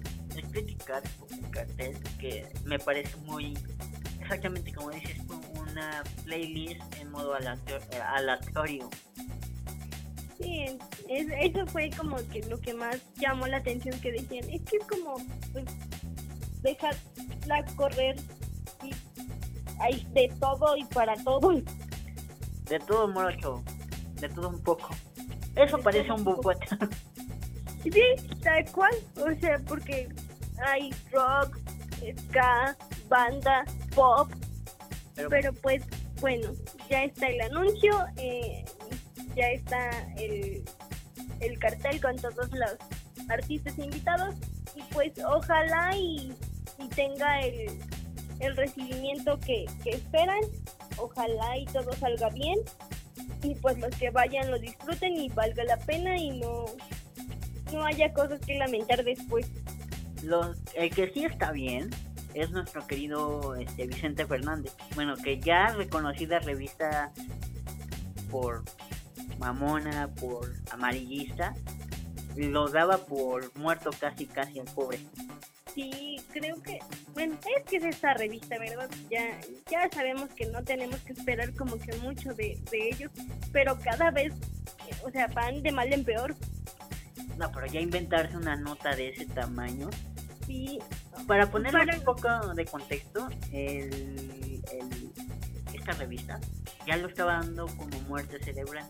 criticar 0.65 1.03
un 1.31 1.51
cartel 1.51 1.97
que 2.19 2.47
me 2.65 2.79
parece 2.79 3.17
muy, 3.19 3.57
exactamente 4.21 4.73
como 4.73 4.91
dices 4.91 5.19
una 5.61 6.03
playlist 6.25 6.83
en 7.01 7.11
modo 7.11 7.35
aleatorio 7.35 8.89
Sí, 10.39 10.67
eso 11.09 11.67
fue 11.67 11.91
como 11.91 12.17
que 12.29 12.43
lo 12.43 12.61
que 12.61 12.73
más 12.73 13.05
llamó 13.17 13.49
la 13.49 13.57
atención 13.57 13.99
que 14.01 14.13
decían, 14.13 14.49
es 14.51 14.63
que 14.63 14.77
es 14.77 14.87
como 14.87 15.17
pues, 15.53 15.65
dejarla 16.63 17.65
correr 17.75 18.15
y 18.85 18.91
hay 19.81 20.07
de 20.13 20.33
todo 20.39 20.77
y 20.77 20.85
para 20.85 21.17
todo. 21.25 21.61
De 22.67 22.79
todo 22.87 23.09
mucho, 23.09 23.65
de 24.21 24.29
todo 24.29 24.51
un 24.51 24.63
poco. 24.63 24.91
Eso 25.57 25.79
parece 25.79 26.13
un 26.13 26.25
buquet. 26.25 26.59
Sí, 27.83 28.03
tal 28.43 28.65
cual, 28.73 28.93
o 29.17 29.41
sea, 29.41 29.59
porque 29.61 30.09
hay 30.65 30.91
rock, 31.13 31.59
ska, 32.29 32.77
banda, 33.09 33.65
pop, 33.95 34.31
pero, 35.15 35.29
pero 35.29 35.53
pues 35.55 35.83
bueno, 36.21 36.53
ya 36.89 37.05
está 37.05 37.27
el 37.27 37.41
anuncio, 37.41 38.07
eh, 38.17 38.65
ya 39.37 39.49
está 39.51 39.91
el, 40.17 40.65
el 41.41 41.59
cartel 41.59 42.01
con 42.01 42.17
todos 42.17 42.49
los 42.51 42.77
artistas 43.29 43.79
invitados. 43.79 44.35
Y 44.75 44.83
pues 44.93 45.13
ojalá 45.25 45.97
y, 45.97 46.33
tenga 46.95 47.41
el, 47.41 47.79
el 48.41 48.57
recibimiento 48.57 49.39
que, 49.41 49.67
que 49.83 49.91
esperan, 49.91 50.41
ojalá 50.97 51.59
y 51.59 51.67
todo 51.67 51.93
salga 51.95 52.29
bien. 52.31 52.59
Y 53.43 53.55
pues 53.57 53.79
los 53.79 53.95
que 53.97 54.11
vayan 54.11 54.51
lo 54.51 54.59
disfruten 54.59 55.17
y 55.17 55.29
valga 55.29 55.65
la 55.65 55.77
pena 55.79 56.17
y 56.17 56.41
no, 56.41 56.65
no 57.73 57.85
haya 57.85 58.13
cosas 58.13 58.41
que 58.41 58.55
lamentar 58.57 59.05
después. 59.05 59.47
Lo, 60.23 60.55
el 60.75 60.91
que 60.91 61.13
sí 61.13 61.25
está 61.25 61.53
bien 61.53 61.91
es 62.35 62.51
nuestro 62.51 62.87
querido 62.87 63.55
este, 63.57 63.87
Vicente 63.87 64.27
Fernández. 64.27 64.75
Bueno, 64.95 65.17
que 65.17 65.41
ya 65.41 65.73
reconocida 65.75 66.39
revista 66.41 67.13
por 68.31 68.65
mamona, 69.39 70.09
por 70.09 70.53
amarillista, 70.71 71.55
lo 72.37 72.69
daba 72.69 72.99
por 72.99 73.57
muerto 73.57 73.91
casi 73.99 74.27
casi 74.27 74.61
al 74.61 74.67
pobre. 74.67 74.99
Sí, 75.75 76.17
creo 76.33 76.61
que, 76.63 76.81
bueno, 77.15 77.39
es 77.57 77.65
que 77.65 77.77
es 77.77 77.85
esta 77.85 78.15
revista, 78.15 78.59
¿verdad? 78.59 78.91
Ya, 79.11 79.39
ya 79.71 79.89
sabemos 79.93 80.29
que 80.31 80.47
no 80.47 80.63
tenemos 80.65 80.99
que 81.01 81.13
esperar 81.13 81.55
como 81.55 81.79
que 81.79 81.95
mucho 81.99 82.35
de, 82.35 82.61
de 82.71 82.89
ellos, 82.89 83.13
pero 83.53 83.79
cada 83.79 84.11
vez, 84.11 84.33
o 85.05 85.11
sea, 85.11 85.29
van 85.29 85.63
de 85.63 85.71
mal 85.71 85.93
en 85.93 86.05
peor. 86.05 86.35
No, 87.39 87.51
pero 87.53 87.67
ya 87.67 87.81
inventarse 87.81 88.37
una 88.37 88.57
nota 88.57 88.95
de 88.95 89.11
ese 89.11 89.27
tamaño. 89.27 89.89
Sí. 90.47 90.79
Para 91.27 91.51
poner 91.51 91.75
un 91.75 92.05
poco 92.05 92.29
de 92.55 92.65
contexto, 92.65 93.29
el, 93.53 94.63
el, 94.73 95.13
esta 95.73 95.93
revista 95.93 96.41
ya 96.87 96.97
lo 96.97 97.09
estaba 97.09 97.35
dando 97.35 97.67
como 97.67 98.01
muerte 98.03 98.43
cerebral 98.43 98.89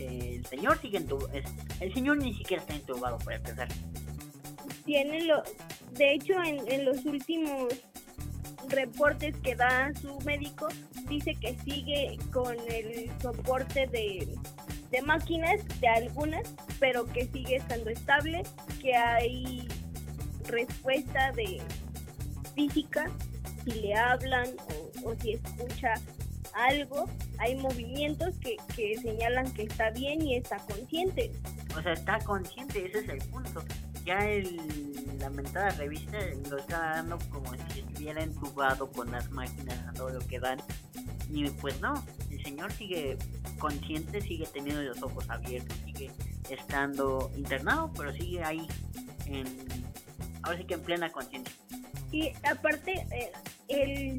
el 0.00 0.44
señor 0.46 0.80
sigue 0.80 0.98
entubado. 0.98 1.30
El 1.80 1.94
señor 1.94 2.18
ni 2.18 2.34
siquiera 2.34 2.62
está 2.62 2.74
entubado 2.74 3.18
para 3.18 3.36
empezar. 3.36 3.68
Tiene 4.84 5.24
lo. 5.24 5.42
De 5.92 6.14
hecho, 6.14 6.34
en, 6.42 6.84
los 6.84 7.04
últimos 7.04 7.74
reportes 8.68 9.34
que 9.42 9.54
da 9.54 9.92
su 9.94 10.18
médico, 10.20 10.68
dice 11.08 11.34
que 11.34 11.56
sigue 11.64 12.18
con 12.32 12.56
el 12.68 13.10
soporte 13.20 13.86
de, 13.86 14.28
de 14.96 15.02
máquinas, 15.02 15.60
de 15.80 15.88
algunas, 15.88 16.54
pero 16.80 17.04
que 17.06 17.26
sigue 17.26 17.56
estando 17.56 17.90
estable, 17.90 18.42
que 18.80 18.94
hay 18.94 19.68
respuesta 20.44 21.32
de 21.32 21.60
física 22.54 23.10
si 23.64 23.72
le 23.72 23.94
hablan 23.94 24.48
o, 25.04 25.14
si 25.20 25.32
escucha 25.32 25.94
algo, 26.54 27.04
hay 27.38 27.56
movimientos 27.56 28.38
que, 28.38 28.56
que 28.74 28.96
señalan 28.96 29.52
que 29.52 29.64
está 29.64 29.90
bien 29.90 30.22
y 30.22 30.36
está 30.36 30.56
consciente. 30.58 31.30
O 31.76 31.82
sea, 31.82 31.92
está 31.92 32.18
consciente, 32.20 32.86
ese 32.86 33.00
es 33.00 33.08
el 33.08 33.18
punto. 33.28 33.62
Ya 34.04 34.18
el, 34.26 35.18
la 35.18 35.28
mentada 35.28 35.70
revista 35.70 36.16
lo 36.48 36.58
está 36.58 36.78
dando 36.78 37.18
como 37.30 37.52
si 37.52 37.80
estuviera 37.80 38.22
entubado 38.22 38.90
con 38.90 39.10
las 39.10 39.30
máquinas 39.30 39.78
a 39.88 39.92
todo 39.92 40.10
lo 40.10 40.20
que 40.20 40.38
dan. 40.38 40.58
Y 41.28 41.50
pues 41.50 41.80
no, 41.80 41.92
señor 42.46 42.72
sigue 42.72 43.18
consciente, 43.58 44.20
sigue 44.20 44.46
teniendo 44.52 44.80
los 44.82 45.02
ojos 45.02 45.28
abiertos, 45.28 45.76
sigue 45.84 46.12
estando 46.48 47.28
internado, 47.36 47.92
pero 47.96 48.12
sigue 48.12 48.44
ahí, 48.44 48.68
en, 49.26 49.46
ahora 50.44 50.58
sí 50.58 50.64
que 50.64 50.74
en 50.74 50.82
plena 50.82 51.10
conciencia. 51.10 51.52
Y 52.12 52.32
aparte, 52.44 53.04
eh, 53.10 53.32
el 53.66 54.18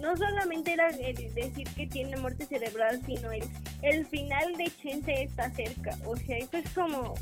no 0.00 0.16
solamente 0.16 0.74
era 0.74 0.90
el 0.90 1.34
decir 1.34 1.68
que 1.74 1.88
tiene 1.88 2.16
muerte 2.18 2.46
cerebral, 2.46 3.00
sino 3.04 3.32
el, 3.32 3.42
el 3.82 4.06
final 4.06 4.52
de 4.56 4.70
Chente 4.76 5.24
está 5.24 5.50
cerca. 5.50 5.98
O 6.04 6.16
sea, 6.16 6.36
eso 6.36 6.58
es 6.58 6.70
como 6.70 7.14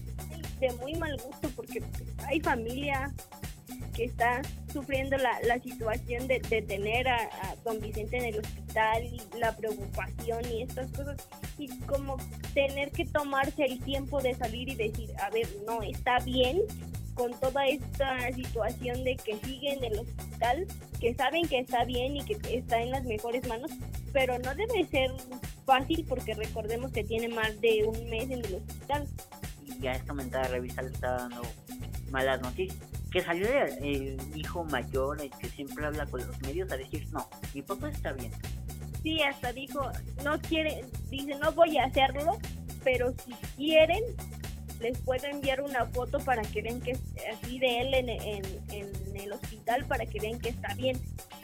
de 0.60 0.72
muy 0.74 0.94
mal 0.94 1.16
gusto 1.24 1.48
porque 1.56 1.82
hay 2.28 2.40
familia 2.40 3.14
que 3.94 4.04
está 4.04 4.42
sufriendo 4.72 5.16
la, 5.16 5.40
la 5.44 5.58
situación 5.60 6.26
de, 6.28 6.40
tener 6.40 7.08
a, 7.08 7.16
a, 7.16 7.56
don 7.64 7.80
Vicente 7.80 8.18
en 8.18 8.24
el 8.24 8.40
hospital 8.40 9.04
y 9.04 9.20
la 9.38 9.56
preocupación 9.56 10.44
y 10.52 10.62
estas 10.62 10.90
cosas 10.90 11.16
y 11.58 11.68
como 11.86 12.16
tener 12.52 12.90
que 12.90 13.04
tomarse 13.06 13.64
el 13.64 13.78
tiempo 13.80 14.20
de 14.20 14.34
salir 14.34 14.68
y 14.68 14.74
decir, 14.74 15.10
a 15.22 15.30
ver, 15.30 15.48
no, 15.66 15.82
está 15.82 16.18
bien, 16.20 16.62
con 17.14 17.32
toda 17.40 17.66
esta 17.66 18.32
situación 18.32 19.04
de 19.04 19.16
que 19.16 19.38
sigue 19.38 19.72
en 19.72 19.84
el 19.84 19.98
hospital, 20.00 20.66
que 21.00 21.14
saben 21.14 21.48
que 21.48 21.60
está 21.60 21.84
bien 21.84 22.16
y 22.16 22.24
que 22.24 22.36
está 22.56 22.82
en 22.82 22.90
las 22.90 23.04
mejores 23.04 23.46
manos, 23.48 23.70
pero 24.12 24.38
no 24.38 24.54
debe 24.54 24.84
ser 24.86 25.10
fácil 25.64 26.04
porque 26.08 26.34
recordemos 26.34 26.92
que 26.92 27.04
tiene 27.04 27.28
más 27.28 27.60
de 27.60 27.84
un 27.84 28.10
mes 28.10 28.24
en 28.24 28.44
el 28.44 28.54
hospital. 28.56 29.06
Y 29.64 29.80
ya 29.80 29.92
esta 29.92 30.12
mentada 30.12 30.48
revista 30.48 30.82
le 30.82 30.90
está 30.90 31.16
dando 31.16 31.42
malas 32.10 32.40
noticias. 32.42 32.93
Que 33.14 33.20
salió 33.20 33.46
el, 33.80 34.18
hijo 34.34 34.64
mayor, 34.64 35.20
el 35.22 35.30
que 35.30 35.48
siempre 35.48 35.86
habla 35.86 36.04
con 36.04 36.26
los 36.26 36.42
medios, 36.42 36.72
a 36.72 36.76
decir, 36.76 37.06
no, 37.12 37.30
mi 37.54 37.62
papá 37.62 37.88
está 37.88 38.12
bien. 38.12 38.32
Sí, 39.04 39.22
hasta 39.22 39.52
dijo, 39.52 39.88
no 40.24 40.40
quiere, 40.40 40.84
dice, 41.10 41.36
no 41.36 41.52
voy 41.52 41.78
a 41.78 41.84
hacerlo, 41.84 42.36
pero 42.82 43.14
si 43.24 43.32
quieren, 43.54 44.02
les 44.80 44.98
puedo 44.98 45.28
enviar 45.28 45.60
una 45.60 45.86
foto 45.86 46.18
para 46.24 46.42
que 46.42 46.60
vean 46.60 46.80
que 46.80 46.98
así 47.32 47.60
de 47.60 47.82
él 47.82 47.94
en, 47.94 48.08
en, 48.08 49.16
el 49.16 49.32
hospital 49.32 49.84
para 49.84 50.04
que 50.06 50.18
vean 50.18 50.40
que 50.40 50.48
está 50.48 50.74
bien. 50.74 51.00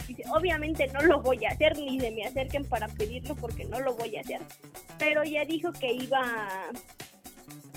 Dice, 0.09 0.25
obviamente 0.35 0.89
no 0.89 1.03
lo 1.03 1.23
voy 1.23 1.45
a 1.45 1.51
hacer, 1.51 1.79
ni 1.79 2.01
se 2.01 2.11
me 2.11 2.25
acerquen 2.25 2.65
para 2.65 2.89
pedirlo 2.89 3.37
porque 3.37 3.65
no 3.67 3.79
lo 3.79 3.95
voy 3.95 4.17
a 4.17 4.23
hacer. 4.23 4.41
Pero 4.99 5.23
ya 5.23 5.45
dijo 5.45 5.71
que 5.71 5.93
iba 5.93 6.21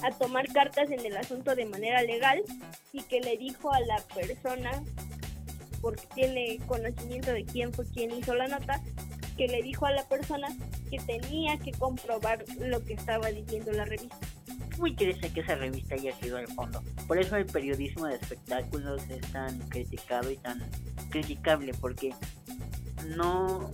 a, 0.04 0.12
tomar 0.12 0.48
cartas 0.52 0.90
en 0.92 1.06
el 1.06 1.18
asunto 1.18 1.56
de 1.56 1.66
manera 1.66 2.02
legal 2.04 2.42
y 2.92 3.02
que 3.04 3.20
le 3.22 3.38
dijo 3.38 3.74
a 3.74 3.80
la 3.82 3.98
persona, 4.14 4.84
porque 5.82 6.04
tiene 6.14 6.60
conocimiento 6.68 7.32
de 7.32 7.46
quién 7.46 7.74
fue 7.74 7.86
quien 7.86 8.12
hizo 8.12 8.36
la 8.36 8.48
nota, 8.48 8.82
que 9.38 9.48
le 9.48 9.62
dijo 9.62 9.86
a 9.86 9.92
la 9.92 10.08
persona 10.08 10.48
que 10.90 11.00
tenía 11.00 11.58
que 11.58 11.72
comprobar 11.72 12.46
lo 12.60 12.84
que 12.84 12.94
estaba 12.94 13.30
diciendo 13.30 13.72
la 13.72 13.86
revista 13.86 14.18
muy 14.78 14.96
triste 14.96 15.32
que 15.32 15.42
esa 15.42 15.56
revista 15.56 15.96
haya 15.96 16.14
sido 16.20 16.38
al 16.38 16.48
fondo. 16.48 16.84
Por 17.08 17.18
eso 17.18 17.36
el 17.36 17.46
periodismo 17.46 18.08
de 18.08 18.16
espectáculos 18.16 19.02
es 19.10 19.22
tan 19.32 19.60
criticado 19.70 20.32
y 20.32 20.38
tan 20.38 20.62
criticable, 21.10 21.74
porque 21.80 22.14
no 23.16 23.70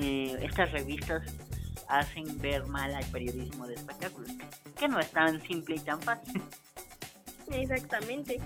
eh, 0.00 0.36
estas 0.42 0.72
revistas 0.72 1.22
hacen 1.92 2.40
ver 2.40 2.66
mal 2.66 2.94
al 2.94 3.04
periodismo 3.06 3.66
de 3.66 3.74
espectáculos, 3.74 4.30
que 4.76 4.88
no 4.88 4.98
es 4.98 5.10
tan 5.10 5.40
simple 5.42 5.76
y 5.76 5.80
tan 5.80 6.00
fácil. 6.00 6.42
Exactamente. 7.50 8.40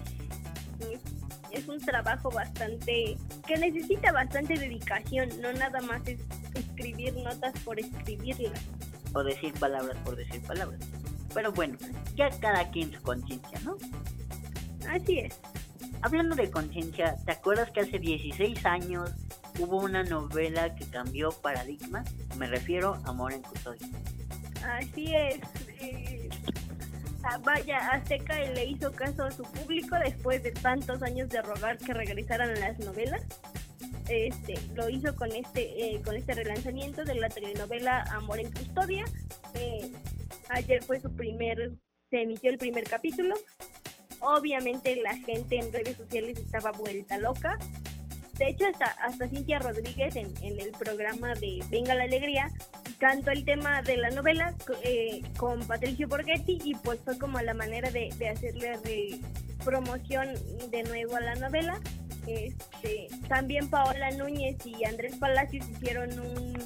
Es 1.52 1.68
un 1.68 1.78
trabajo 1.78 2.28
bastante 2.30 3.16
que 3.46 3.56
necesita 3.56 4.10
bastante 4.10 4.54
dedicación, 4.58 5.28
no 5.40 5.52
nada 5.52 5.80
más 5.82 6.02
es 6.08 6.20
escribir 6.54 7.14
notas 7.14 7.58
por 7.60 7.78
escribirlas. 7.78 8.60
O 9.14 9.22
decir 9.22 9.52
palabras 9.54 9.96
por 10.04 10.16
decir 10.16 10.42
palabras. 10.42 10.80
Pero 11.32 11.52
bueno, 11.52 11.78
ya 12.16 12.28
cada 12.40 12.68
quien 12.70 12.92
su 12.92 13.00
conciencia, 13.02 13.60
¿no? 13.60 13.76
Así 14.90 15.20
es. 15.20 15.40
Hablando 16.02 16.34
de 16.34 16.50
conciencia, 16.50 17.16
¿te 17.24 17.32
acuerdas 17.32 17.70
que 17.70 17.80
hace 17.80 17.98
16 17.98 18.66
años 18.66 19.10
hubo 19.58 19.78
una 19.78 20.02
novela 20.04 20.74
que 20.74 20.86
cambió 20.86 21.30
paradigma? 21.30 22.04
Me 22.38 22.46
refiero 22.46 22.94
a 23.04 23.10
Amor 23.10 23.32
en 23.32 23.42
Custodia. 23.42 23.86
Así 24.64 25.14
es. 25.14 25.40
Eh, 25.80 26.28
ah, 27.22 27.38
vaya, 27.44 27.78
Azteca 27.92 28.38
le 28.38 28.64
hizo 28.64 28.92
caso 28.92 29.24
a 29.24 29.30
su 29.30 29.42
público 29.44 29.96
después 29.98 30.42
de 30.42 30.52
tantos 30.52 31.02
años 31.02 31.28
de 31.28 31.42
rogar 31.42 31.78
que 31.78 31.94
regresaran 31.94 32.58
las 32.60 32.78
novelas. 32.78 33.22
Este, 34.08 34.54
lo 34.74 34.88
hizo 34.88 35.16
con 35.16 35.32
este 35.32 35.94
eh, 35.94 36.00
con 36.02 36.14
este 36.14 36.34
relanzamiento 36.34 37.04
de 37.04 37.16
la 37.16 37.28
telenovela 37.28 38.02
Amor 38.12 38.38
en 38.38 38.52
Custodia. 38.52 39.04
Eh, 39.54 39.90
Ayer 40.48 40.82
fue 40.82 41.00
su 41.00 41.10
primer, 41.14 41.72
se 42.10 42.22
emitió 42.22 42.50
el 42.50 42.58
primer 42.58 42.84
capítulo. 42.84 43.34
Obviamente 44.20 44.96
la 44.96 45.16
gente 45.16 45.56
en 45.56 45.72
redes 45.72 45.96
sociales 45.96 46.38
estaba 46.38 46.72
vuelta 46.72 47.18
loca. 47.18 47.58
De 48.38 48.48
hecho, 48.48 48.66
hasta, 48.66 48.86
hasta 49.02 49.28
Cintia 49.28 49.58
Rodríguez 49.58 50.14
en, 50.16 50.32
el 50.42 50.70
programa 50.72 51.34
de 51.34 51.60
Venga 51.70 51.94
la 51.94 52.04
Alegría 52.04 52.50
cantó 52.98 53.30
el 53.30 53.44
tema 53.44 53.82
de 53.82 53.96
la 53.96 54.10
novela 54.10 54.54
eh, 54.82 55.22
con 55.36 55.66
Patricio 55.66 56.08
Borghetti 56.08 56.58
y 56.64 56.74
pues 56.76 57.00
fue 57.04 57.18
como 57.18 57.40
la 57.40 57.54
manera 57.54 57.90
de, 57.90 58.10
de 58.18 58.28
hacerle 58.28 58.78
promoción 59.64 60.28
de 60.70 60.82
nuevo 60.84 61.16
a 61.16 61.20
la 61.20 61.34
novela. 61.34 61.80
Este, 62.26 63.08
también 63.28 63.70
Paola 63.70 64.10
Núñez 64.12 64.56
y 64.66 64.84
Andrés 64.84 65.16
Palacios 65.16 65.68
hicieron 65.68 66.18
un 66.18 66.56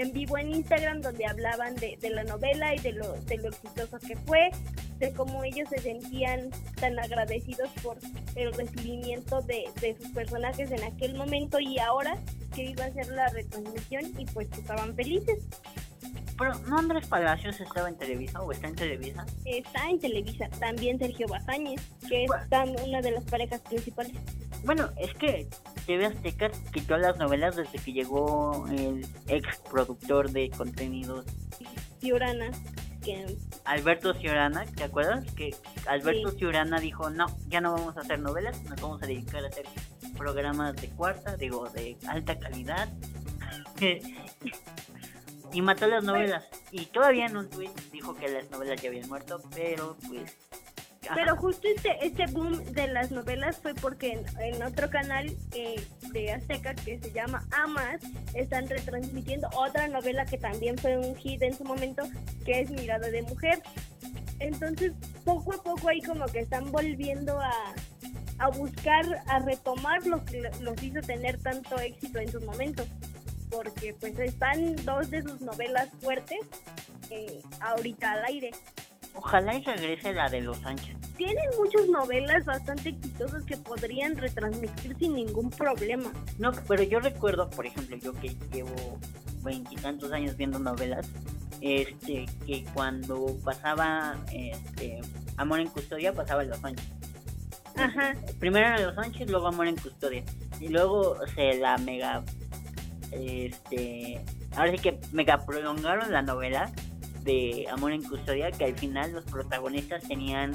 en 0.00 0.12
vivo 0.12 0.38
en 0.38 0.54
Instagram 0.54 1.00
donde 1.00 1.26
hablaban 1.26 1.74
de, 1.74 1.98
la 2.10 2.22
novela 2.24 2.74
y 2.74 2.78
de 2.78 2.92
lo, 2.92 3.14
de 3.22 3.36
lo 3.38 3.48
exitoso 3.48 3.98
que 3.98 4.16
fue, 4.16 4.50
de 4.98 5.12
cómo 5.12 5.42
ellos 5.42 5.68
se 5.68 5.78
sentían 5.78 6.50
tan 6.80 6.98
agradecidos 6.98 7.70
por 7.82 7.98
el 8.36 8.52
recibimiento 8.52 9.42
de, 9.42 9.64
sus 10.00 10.08
personajes 10.10 10.70
en 10.70 10.84
aquel 10.84 11.14
momento 11.14 11.58
y 11.58 11.78
ahora 11.78 12.16
que 12.54 12.64
iba 12.64 12.84
a 12.84 12.92
ser 12.92 13.08
la 13.08 13.28
retransmisión 13.28 14.04
y 14.18 14.24
pues 14.26 14.48
estaban 14.52 14.94
felices. 14.94 15.44
Pero, 16.38 16.54
¿no 16.68 16.78
Andrés 16.78 17.08
Palacios 17.08 17.60
estaba 17.60 17.88
en 17.88 17.96
Televisa 17.96 18.40
o 18.40 18.52
está 18.52 18.68
en 18.68 18.76
Televisa? 18.76 19.26
Está 19.44 19.90
en 19.90 19.98
Televisa. 19.98 20.48
También 20.60 20.96
Sergio 20.96 21.26
Bazáñez, 21.26 21.80
que 22.08 22.24
es 22.24 22.30
una 22.86 23.00
de 23.00 23.10
las 23.10 23.24
parejas 23.24 23.60
principales. 23.62 24.12
Bueno, 24.64 24.90
es 24.96 25.14
que 25.14 25.48
TV 25.86 26.06
Azteca 26.06 26.50
quitó 26.72 26.96
las 26.98 27.16
novelas 27.18 27.56
desde 27.56 27.78
que 27.78 27.92
llegó 27.92 28.66
el 28.68 29.06
ex 29.26 29.58
productor 29.70 30.30
de 30.30 30.50
contenidos. 30.50 31.24
Ciurana. 32.00 32.50
Alberto 33.64 34.12
Ciurana, 34.14 34.66
¿te 34.66 34.84
acuerdas? 34.84 35.24
Que 35.32 35.54
Alberto 35.86 36.30
Ciurana 36.32 36.78
dijo, 36.78 37.08
no, 37.10 37.26
ya 37.48 37.60
no 37.60 37.72
vamos 37.72 37.96
a 37.96 38.00
hacer 38.00 38.20
novelas, 38.20 38.62
nos 38.64 38.80
vamos 38.80 39.02
a 39.02 39.06
dedicar 39.06 39.44
a 39.44 39.48
hacer 39.48 39.64
programas 40.16 40.76
de 40.76 40.90
cuarta, 40.90 41.36
digo, 41.36 41.68
de 41.70 41.96
alta 42.06 42.38
calidad. 42.38 42.88
y 45.52 45.62
mató 45.62 45.86
las 45.86 46.04
novelas. 46.04 46.44
Y 46.70 46.86
todavía 46.86 47.26
en 47.26 47.36
un 47.36 47.48
tweet 47.48 47.70
dijo 47.92 48.14
que 48.14 48.28
las 48.28 48.50
novelas 48.50 48.82
ya 48.82 48.88
habían 48.88 49.08
muerto, 49.08 49.40
pero 49.54 49.96
pues 50.08 50.36
pero 51.14 51.36
justo 51.36 51.68
este, 51.74 52.04
este 52.04 52.26
boom 52.26 52.64
de 52.72 52.88
las 52.88 53.10
novelas 53.10 53.58
fue 53.58 53.74
porque 53.74 54.20
en, 54.40 54.62
otro 54.62 54.90
canal 54.90 55.34
eh, 55.52 55.80
de 56.12 56.32
Azteca 56.32 56.74
que 56.74 56.98
se 56.98 57.12
llama 57.12 57.46
Amas 57.52 58.00
están 58.34 58.68
retransmitiendo 58.68 59.48
otra 59.56 59.88
novela 59.88 60.26
que 60.26 60.38
también 60.38 60.76
fue 60.76 60.98
un 60.98 61.14
hit 61.16 61.42
en 61.42 61.54
su 61.54 61.64
momento, 61.64 62.02
que 62.44 62.60
es 62.60 62.70
Mirada 62.70 63.08
de 63.08 63.22
Mujer. 63.22 63.62
Entonces, 64.40 64.92
poco 65.24 65.54
a 65.54 65.62
poco 65.62 65.88
ahí 65.88 66.00
como 66.02 66.26
que 66.26 66.40
están 66.40 66.70
volviendo 66.70 67.40
a, 67.40 67.52
a 68.38 68.48
buscar, 68.50 69.04
a 69.26 69.38
retomar 69.40 70.06
lo 70.06 70.24
que 70.24 70.50
los 70.60 70.82
hizo 70.82 71.00
tener 71.00 71.38
tanto 71.40 71.78
éxito 71.78 72.18
en 72.18 72.30
sus 72.30 72.44
momentos. 72.44 72.86
Porque 73.50 73.94
pues 73.98 74.18
están 74.18 74.76
dos 74.84 75.10
de 75.10 75.22
sus 75.22 75.40
novelas 75.40 75.88
fuertes 76.02 76.38
eh, 77.10 77.40
ahorita 77.60 78.12
al 78.12 78.24
aire. 78.26 78.50
Ojalá 79.14 79.56
y 79.56 79.64
regrese 79.64 80.12
la 80.12 80.28
de 80.28 80.40
Los 80.40 80.58
Sánchez. 80.58 80.96
Tienen 81.16 81.44
muchas 81.58 81.88
novelas 81.88 82.44
bastante 82.44 82.90
exitosas 82.90 83.44
que 83.44 83.56
podrían 83.56 84.16
retransmitir 84.16 84.96
sin 84.98 85.14
ningún 85.14 85.50
problema. 85.50 86.12
No, 86.38 86.52
pero 86.68 86.82
yo 86.84 87.00
recuerdo, 87.00 87.50
por 87.50 87.66
ejemplo, 87.66 87.96
yo 87.96 88.12
que 88.12 88.36
llevo 88.52 88.98
veintitantos 89.42 90.12
años 90.12 90.36
viendo 90.36 90.58
novelas, 90.58 91.10
este, 91.60 92.26
que 92.46 92.64
cuando 92.72 93.36
pasaba 93.44 94.16
este, 94.32 95.00
Amor 95.36 95.60
en 95.60 95.68
Custodia, 95.68 96.12
pasaba 96.12 96.44
Los 96.44 96.58
Sánchez. 96.58 96.88
Ajá. 97.76 98.14
Primero 98.38 98.66
era 98.66 98.78
Los 98.80 98.94
Sánchez, 98.94 99.28
luego 99.30 99.48
Amor 99.48 99.66
en 99.66 99.76
Custodia. 99.76 100.24
Y 100.60 100.68
luego 100.68 101.16
se 101.34 101.54
la 101.58 101.78
mega. 101.78 102.22
Este. 103.10 104.20
Ahora 104.56 104.72
sí 104.72 104.78
que 104.78 105.00
mega 105.12 105.44
prolongaron 105.44 106.12
la 106.12 106.22
novela 106.22 106.70
de 107.28 107.66
Amor 107.70 107.92
en 107.92 108.02
Custodia 108.02 108.50
que 108.50 108.64
al 108.64 108.74
final 108.74 109.12
los 109.12 109.24
protagonistas 109.26 110.02
tenían 110.08 110.52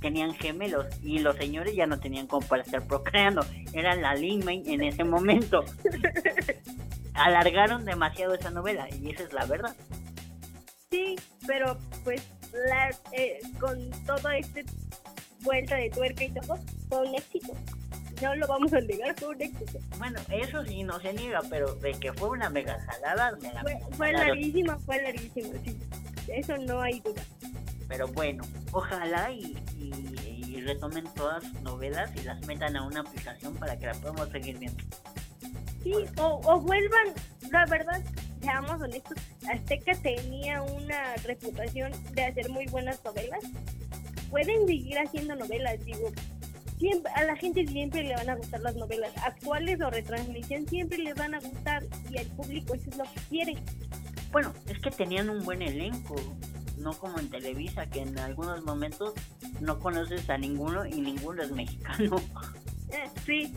tenían 0.00 0.32
gemelos 0.34 0.86
y 1.02 1.18
los 1.18 1.36
señores 1.36 1.76
ya 1.76 1.86
no 1.86 2.00
tenían 2.00 2.26
como 2.26 2.46
para 2.48 2.62
estar 2.62 2.86
procreando, 2.86 3.44
eran 3.74 4.00
la 4.00 4.14
Lin 4.14 4.42
en 4.48 4.82
ese 4.82 5.04
momento. 5.04 5.64
Alargaron 7.14 7.84
demasiado 7.84 8.34
esa 8.34 8.50
novela 8.50 8.88
y 9.00 9.10
esa 9.10 9.24
es 9.24 9.32
la 9.34 9.44
verdad. 9.44 9.76
Sí, 10.90 11.14
pero 11.46 11.76
pues 12.04 12.26
la, 12.52 12.90
eh, 13.12 13.40
con 13.60 13.90
todo 14.06 14.30
este 14.30 14.64
vuelta 15.42 15.76
de 15.76 15.90
tuerca 15.90 16.24
y 16.24 16.30
todo, 16.30 16.58
fue 16.88 17.06
un 17.06 17.14
éxito 17.14 17.52
no 18.22 18.34
lo 18.36 18.46
vamos 18.46 18.72
a 18.72 18.80
negar, 18.80 19.14
fue 19.18 19.28
un 19.28 19.42
éxito. 19.42 19.78
Bueno, 19.98 20.20
eso 20.30 20.64
sí 20.64 20.82
no 20.84 20.98
se 21.00 21.12
niega, 21.12 21.40
pero 21.50 21.74
de 21.74 21.92
que 21.92 22.12
fue 22.12 22.30
una 22.30 22.48
mega 22.48 22.78
jalada, 22.80 23.36
fue, 23.60 23.78
fue 23.92 24.12
larguísima, 24.12 24.78
fue 24.78 25.02
larguísima, 25.02 25.58
sí. 25.64 25.76
Eso 26.28 26.56
no 26.56 26.80
hay 26.80 27.00
duda. 27.00 27.22
Pero 27.88 28.08
bueno, 28.08 28.44
ojalá 28.70 29.30
y, 29.32 29.56
y, 29.76 30.60
retomen 30.62 31.04
todas 31.14 31.42
sus 31.42 31.60
novelas 31.62 32.10
y 32.14 32.22
las 32.22 32.46
metan 32.46 32.76
a 32.76 32.86
una 32.86 33.00
aplicación 33.00 33.54
para 33.56 33.76
que 33.76 33.86
la 33.86 33.94
podamos 33.94 34.28
seguir 34.28 34.58
viendo. 34.58 34.82
Sí, 35.82 35.92
o, 36.16 36.40
o 36.44 36.60
vuelvan, 36.60 37.08
la 37.50 37.66
verdad, 37.66 38.00
seamos 38.40 38.80
honestos, 38.80 39.16
Azteca 39.52 39.92
tenía 39.94 40.62
una 40.62 41.16
reputación 41.24 41.90
de 42.12 42.24
hacer 42.26 42.48
muy 42.48 42.66
buenas 42.66 43.02
novelas. 43.04 43.44
Pueden 44.30 44.66
seguir 44.68 44.98
haciendo 45.00 45.34
novelas, 45.34 45.84
digo, 45.84 46.12
a 47.14 47.24
la 47.24 47.36
gente 47.36 47.66
siempre 47.66 48.02
le 48.02 48.14
van 48.14 48.30
a 48.30 48.34
gustar 48.34 48.60
las 48.60 48.74
novelas 48.76 49.12
actuales 49.18 49.80
o 49.80 49.90
retransmisión, 49.90 50.66
siempre 50.66 50.98
le 50.98 51.14
van 51.14 51.34
a 51.34 51.40
gustar 51.40 51.84
y 52.10 52.18
al 52.18 52.26
público 52.26 52.74
eso 52.74 52.90
es 52.90 52.96
lo 52.96 53.04
que 53.04 53.20
quiere. 53.28 53.54
Bueno, 54.32 54.52
es 54.66 54.78
que 54.80 54.90
tenían 54.90 55.30
un 55.30 55.44
buen 55.44 55.62
elenco, 55.62 56.16
no 56.78 56.92
como 56.94 57.18
en 57.18 57.28
Televisa, 57.28 57.86
que 57.86 58.00
en 58.00 58.18
algunos 58.18 58.64
momentos 58.64 59.12
no 59.60 59.78
conoces 59.78 60.28
a 60.30 60.38
ninguno 60.38 60.86
y 60.86 61.00
ninguno 61.00 61.42
es 61.42 61.50
mexicano. 61.52 62.16
Eh, 62.92 63.08
sí. 63.24 63.54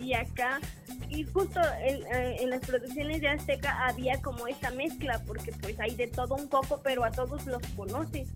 Y 0.00 0.14
acá, 0.14 0.60
y 1.08 1.24
justo 1.24 1.58
en, 1.80 2.06
eh, 2.14 2.36
en 2.38 2.50
las 2.50 2.60
producciones 2.64 3.20
de 3.20 3.26
Azteca 3.26 3.84
había 3.84 4.22
como 4.22 4.46
esta 4.46 4.70
mezcla, 4.70 5.20
porque 5.26 5.50
pues 5.60 5.80
hay 5.80 5.96
de 5.96 6.06
todo 6.06 6.36
un 6.36 6.48
poco, 6.48 6.80
pero 6.84 7.02
a 7.02 7.10
todos 7.10 7.46
los 7.46 7.60
conoces. 7.74 8.28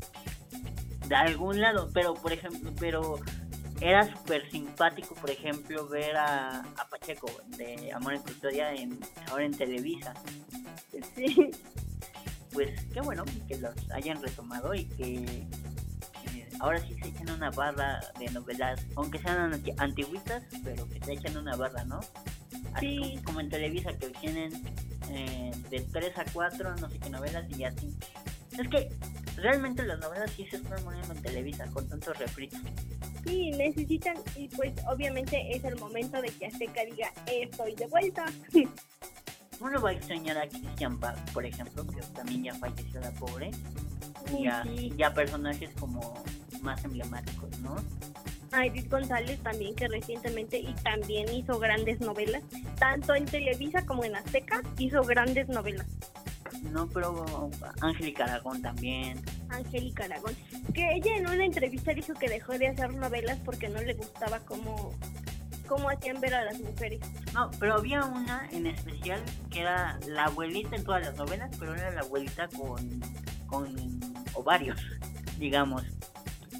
de 1.06 1.14
algún 1.14 1.60
lado, 1.60 1.88
pero 1.94 2.14
por 2.14 2.32
ejemplo, 2.32 2.72
pero 2.80 3.20
era 3.82 4.04
súper 4.16 4.48
simpático, 4.50 5.14
por 5.14 5.30
ejemplo, 5.30 5.86
ver 5.88 6.16
a, 6.16 6.60
a 6.60 6.88
Pacheco 6.88 7.28
de 7.56 7.92
Amor 7.92 8.14
en 8.14 8.22
Custodia 8.22 8.72
en, 8.74 8.98
ahora 9.30 9.44
en 9.44 9.52
Televisa. 9.56 10.14
Sí. 11.14 11.50
Pues 12.52 12.84
qué 12.92 13.00
bueno 13.00 13.24
que 13.48 13.56
los 13.58 13.74
hayan 13.92 14.20
retomado 14.22 14.74
y 14.74 14.84
que 14.84 15.14
eh, 15.14 16.48
ahora 16.60 16.78
sí 16.86 16.94
se 17.02 17.08
echen 17.08 17.30
una 17.30 17.50
barra 17.50 17.98
de 18.18 18.26
novelas, 18.30 18.84
aunque 18.96 19.18
sean 19.18 19.54
anti- 19.54 19.72
antiguitas, 19.78 20.42
pero 20.62 20.86
que 20.88 21.00
se 21.02 21.14
echen 21.14 21.36
una 21.38 21.56
barra, 21.56 21.84
¿no? 21.84 22.00
Así 22.74 22.86
Sí. 22.98 22.98
como, 23.14 23.24
como 23.24 23.40
en 23.40 23.48
Televisa, 23.48 23.92
que 23.96 24.08
tienen 24.10 24.52
eh, 25.10 25.50
de 25.70 25.80
3 25.80 26.18
a 26.18 26.24
4, 26.32 26.76
no 26.76 26.90
sé 26.90 26.98
qué 26.98 27.08
novelas 27.10 27.44
y 27.56 27.64
así. 27.64 27.96
Es 28.58 28.68
que 28.68 28.88
realmente 29.36 29.84
las 29.84 29.98
novelas 30.00 30.30
sí 30.30 30.46
se 30.46 30.56
están 30.56 30.82
muriendo 30.84 31.12
en 31.12 31.22
Televisa 31.22 31.66
con 31.72 31.88
tantos 31.88 32.18
refritos. 32.18 32.60
Sí, 33.24 33.50
necesitan, 33.52 34.16
y 34.36 34.48
pues 34.48 34.72
obviamente 34.86 35.54
es 35.54 35.64
el 35.64 35.76
momento 35.78 36.20
de 36.20 36.28
que 36.28 36.46
Azteca 36.46 36.84
diga, 36.84 37.12
estoy 37.26 37.74
de 37.74 37.86
vuelta. 37.86 38.26
Uno 39.60 39.80
va 39.80 39.90
a 39.90 39.92
extrañar 39.92 40.38
a 40.38 40.48
Christian 40.48 40.98
Bach, 40.98 41.16
por 41.32 41.46
ejemplo, 41.46 41.86
que 41.86 42.00
también 42.14 42.44
ya 42.44 42.54
falleció 42.54 43.00
la 43.00 43.12
pobre. 43.12 43.50
Y 44.32 44.34
Uy, 44.34 44.46
a, 44.48 44.62
sí. 44.64 44.92
y 44.96 45.02
a 45.02 45.14
personajes 45.14 45.70
como 45.78 46.22
más 46.62 46.84
emblemáticos, 46.84 47.60
¿no? 47.60 47.76
A 48.50 48.66
Edith 48.66 48.90
González 48.90 49.40
también, 49.42 49.74
que 49.74 49.88
recientemente 49.88 50.58
y 50.58 50.74
también 50.82 51.32
hizo 51.32 51.58
grandes 51.58 52.00
novelas, 52.00 52.42
tanto 52.78 53.14
en 53.14 53.24
Televisa 53.24 53.86
como 53.86 54.04
en 54.04 54.16
Azteca, 54.16 54.62
hizo 54.78 55.02
grandes 55.02 55.48
novelas. 55.48 55.86
No, 56.72 56.88
pero 56.88 57.50
Angélica 57.82 58.24
Aragón 58.24 58.62
también. 58.62 59.22
Angélica 59.50 60.04
Aragón, 60.04 60.34
que 60.72 60.94
ella 60.94 61.16
en 61.16 61.26
una 61.28 61.44
entrevista 61.44 61.92
dijo 61.92 62.14
que 62.14 62.28
dejó 62.28 62.56
de 62.58 62.68
hacer 62.68 62.94
novelas 62.94 63.38
porque 63.44 63.68
no 63.68 63.80
le 63.82 63.92
gustaba 63.92 64.40
cómo, 64.40 64.96
cómo 65.68 65.90
hacían 65.90 66.20
ver 66.20 66.34
a 66.34 66.44
las 66.44 66.58
mujeres. 66.60 67.00
No, 67.34 67.50
pero 67.60 67.74
había 67.74 68.04
una 68.04 68.48
en 68.52 68.66
especial 68.66 69.22
que 69.50 69.60
era 69.60 69.98
la 70.08 70.24
abuelita 70.24 70.76
en 70.76 70.84
todas 70.84 71.04
las 71.04 71.16
novelas, 71.16 71.54
pero 71.58 71.74
era 71.74 71.90
la 71.90 72.00
abuelita 72.00 72.48
con, 72.48 73.00
con 73.46 74.00
ovarios, 74.34 74.80
digamos. 75.38 75.82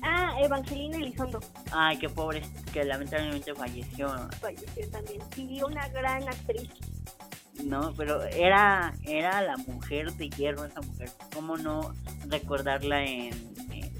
Ah, 0.05 0.35
Evangelina 0.41 0.97
Elizondo 0.97 1.39
Ay, 1.71 1.97
qué 1.97 2.09
pobre, 2.09 2.43
que 2.73 2.85
lamentablemente 2.85 3.55
falleció. 3.55 4.09
falleció 4.41 4.91
también. 4.91 5.21
Sí, 5.35 5.61
una 5.63 5.89
gran 5.89 6.29
actriz. 6.29 6.69
No, 7.65 7.95
pero 7.97 8.23
era 8.25 8.95
era 9.05 9.41
la 9.43 9.57
mujer 9.57 10.13
de 10.13 10.29
hierro 10.31 10.65
esa 10.65 10.81
mujer. 10.81 11.11
¿Cómo 11.35 11.57
no 11.57 11.95
recordarla 12.29 13.05
en, 13.05 13.33
en 13.71 13.93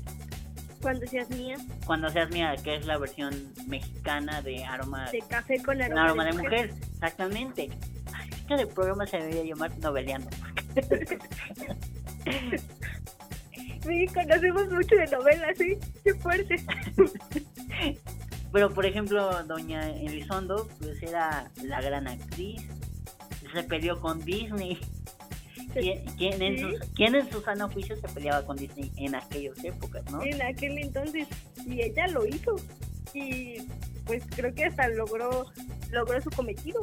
Cuando 0.81 1.07
seas 1.07 1.31
mía, 1.31 1.57
cuando 1.87 2.09
seas 2.11 2.31
mía, 2.31 2.55
que 2.63 2.77
es 2.77 2.87
la 2.87 2.99
versión 2.99 3.53
mexicana 3.67 4.43
de 4.43 4.65
aroma 4.65 5.11
de 5.11 5.23
café 5.29 5.63
con 5.63 5.81
aroma, 5.81 6.05
aroma 6.05 6.25
de 6.25 6.33
mujer, 6.33 6.75
exactamente. 6.95 7.71
Ay, 8.13 8.29
es 8.31 8.43
que 8.43 8.55
el 8.55 8.69
programa 8.69 9.07
se 9.07 9.19
debería 9.19 9.45
llamar 9.45 9.79
Noveleando. 9.79 10.31
Sí, 13.85 14.07
conocemos 14.15 14.71
mucho 14.71 14.95
de 14.95 15.07
novelas, 15.09 15.59
sí, 15.59 15.77
qué 16.05 16.15
fuerte. 16.15 16.57
Pero 18.53 18.71
por 18.71 18.87
ejemplo, 18.87 19.43
Doña 19.45 19.91
Elizondo, 19.91 20.69
pues 20.79 21.03
era 21.03 21.51
la 21.65 21.81
gran 21.81 22.07
actriz. 22.07 22.63
Se 23.53 23.63
peleó 23.65 24.01
con 24.01 24.25
Disney. 24.25 24.79
¿Quién, 25.73 26.05
quién 26.19 26.43
en, 26.43 26.59
Sí. 26.59 26.65
quién 26.95 27.15
en 27.15 27.31
su 27.33 27.41
sano 27.41 27.69
juicio 27.71 27.97
se 27.97 28.07
peleaba 28.09 28.45
con 28.45 28.57
Disney 28.57 28.91
en 28.97 29.15
aquellas 29.15 29.63
épocas, 29.65 30.05
no? 30.11 30.23
En 30.23 30.43
aquel 30.43 30.77
entonces, 30.79 31.27
y 31.67 31.81
ella 31.81 32.07
lo 32.09 32.27
hizo. 32.27 32.57
Y 33.15 33.57
pues 34.05 34.23
creo 34.37 34.55
que 34.55 34.65
hasta 34.67 34.89
logró 34.89 35.47
logró 35.91 36.21
su 36.21 36.31
cometido. 36.31 36.81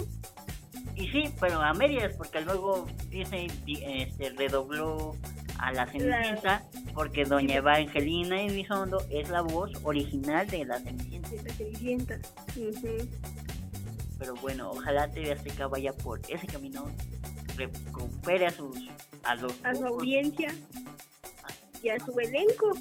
Y 0.95 1.07
sí, 1.09 1.23
pero 1.39 1.61
a 1.61 1.73
medias, 1.73 2.13
porque 2.17 2.41
luego 2.41 2.87
Disney 3.09 3.47
di- 3.65 3.81
este, 3.85 4.31
redobló 4.31 5.15
a 5.59 5.71
la 5.71 5.85
Cenicienta, 5.87 6.63
porque 6.93 7.25
Doña 7.25 7.55
Evangelina 7.57 8.41
Elizondo 8.41 8.97
es 9.11 9.29
la 9.29 9.41
voz 9.41 9.71
original 9.83 10.47
de 10.47 10.65
la 10.65 10.79
Cenicienta. 10.79 11.29
la 11.43 11.53
Cenicienta. 11.53 12.19
Pero 14.19 14.35
bueno, 14.35 14.69
ojalá 14.71 15.09
TV 15.09 15.31
Azteca 15.31 15.67
vaya 15.67 15.93
por 15.93 16.19
ese 16.29 16.45
camino, 16.45 16.85
recupere 17.55 18.45
a 18.47 18.51
sus 18.51 18.77
a 19.23 19.35
los 19.35 19.53
A 19.63 19.73
su 19.73 19.85
audiencia 19.85 20.53
y 21.81 21.89
a 21.89 21.99
su 21.99 22.17
elenco. 22.19 22.71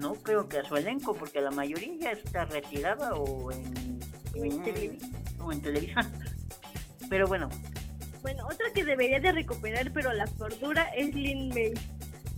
no 0.00 0.14
creo 0.14 0.48
que 0.48 0.58
a 0.58 0.64
su 0.64 0.76
elenco, 0.76 1.14
porque 1.14 1.40
la 1.40 1.50
mayoría 1.50 1.94
ya 1.98 2.10
está 2.12 2.44
retirada 2.46 3.14
o 3.14 3.50
en, 3.52 3.98
O 4.38 4.44
en 4.44 4.62
televisión. 4.62 5.12
o 5.40 5.52
en 5.52 5.60
televisión. 5.60 6.12
Pero 7.10 7.26
bueno, 7.28 7.48
Bueno, 8.22 8.44
otra 8.46 8.66
que 8.74 8.84
debería 8.84 9.20
de 9.20 9.30
recuperar, 9.32 9.92
pero 9.92 10.12
la 10.12 10.26
cordura 10.26 10.82
es 10.96 11.14
Lin 11.14 11.48
May. 11.50 11.72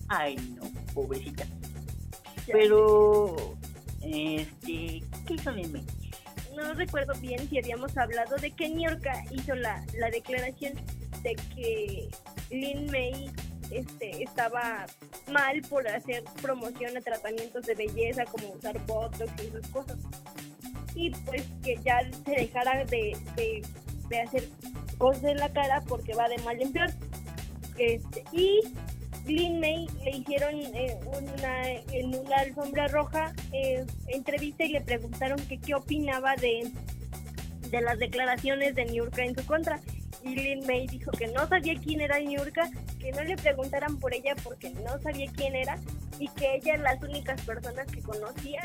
ay 0.09 0.37
no, 0.57 0.63
pobrecita. 0.95 1.45
Ya. 2.47 2.53
Pero 2.53 3.57
este, 4.03 5.03
¿qué 5.27 5.35
hizo 5.35 5.51
Lin 5.53 5.73
May? 5.73 5.87
No 6.59 6.75
recuerdo 6.75 7.13
bien 7.21 7.49
si 7.49 7.59
habíamos 7.59 7.97
hablado 7.97 8.35
de 8.37 8.51
que 8.51 8.69
Niorca 8.69 9.13
hizo 9.31 9.55
la, 9.55 9.81
la 9.97 10.11
declaración 10.11 10.73
de 11.23 11.37
que 11.55 12.09
Lin 12.51 12.87
May 12.91 13.31
este, 13.71 14.25
estaba 14.25 14.85
mal 15.31 15.63
por 15.71 15.87
hacer 15.87 16.25
promoción 16.43 16.97
a 16.97 17.01
tratamientos 17.01 17.65
de 17.65 17.77
belleza 17.77 18.25
como 18.25 18.49
usar 18.55 18.77
botox 18.87 19.31
y 19.41 19.47
esas 19.47 19.69
cosas. 19.69 19.99
Y 20.97 21.11
pues 21.27 21.45
que 21.63 21.77
ya 21.85 22.01
se 22.27 22.33
dejara 22.33 22.85
de, 22.87 23.17
de, 23.37 23.63
de 24.09 24.21
hacer 24.21 24.49
cosas 24.99 25.25
en 25.25 25.37
la 25.37 25.53
cara 25.53 25.81
porque 25.87 26.13
va 26.15 26.29
de 26.29 26.39
mal 26.39 26.61
en 26.61 26.73
peor. 26.73 26.91
Este, 27.79 28.25
y 28.33 28.63
Lin 29.27 29.61
May 29.61 29.87
le 30.03 30.11
hicieron 30.11 30.57
eh, 30.75 30.99
una, 31.07 31.71
en 31.71 32.17
una 32.17 32.37
alfombra 32.37 32.89
roja 32.89 33.33
eh, 33.53 33.87
entrevista 34.09 34.65
y 34.65 34.73
le 34.73 34.81
preguntaron 34.81 35.39
que 35.47 35.59
qué 35.59 35.75
opinaba 35.75 36.35
de, 36.37 36.71
de 37.71 37.81
las 37.81 37.99
declaraciones 37.99 38.75
de 38.75 38.85
Niurka 38.87 39.25
en 39.25 39.35
su 39.37 39.45
contra. 39.47 39.81
Y 40.25 40.35
Lin 40.35 40.67
May 40.67 40.87
dijo 40.89 41.11
que 41.13 41.29
no 41.29 41.47
sabía 41.47 41.75
quién 41.81 42.01
era 42.01 42.19
Niurka, 42.19 42.69
que 42.99 43.13
no 43.13 43.23
le 43.23 43.37
preguntaran 43.37 43.99
por 43.99 44.13
ella 44.13 44.35
porque 44.43 44.71
no 44.71 44.99
sabía 45.01 45.31
quién 45.37 45.55
era 45.55 45.79
y 46.19 46.27
que 46.29 46.57
ella 46.57 46.77
las 46.79 47.01
únicas 47.03 47.41
personas 47.43 47.87
que 47.87 48.01
conocía 48.03 48.61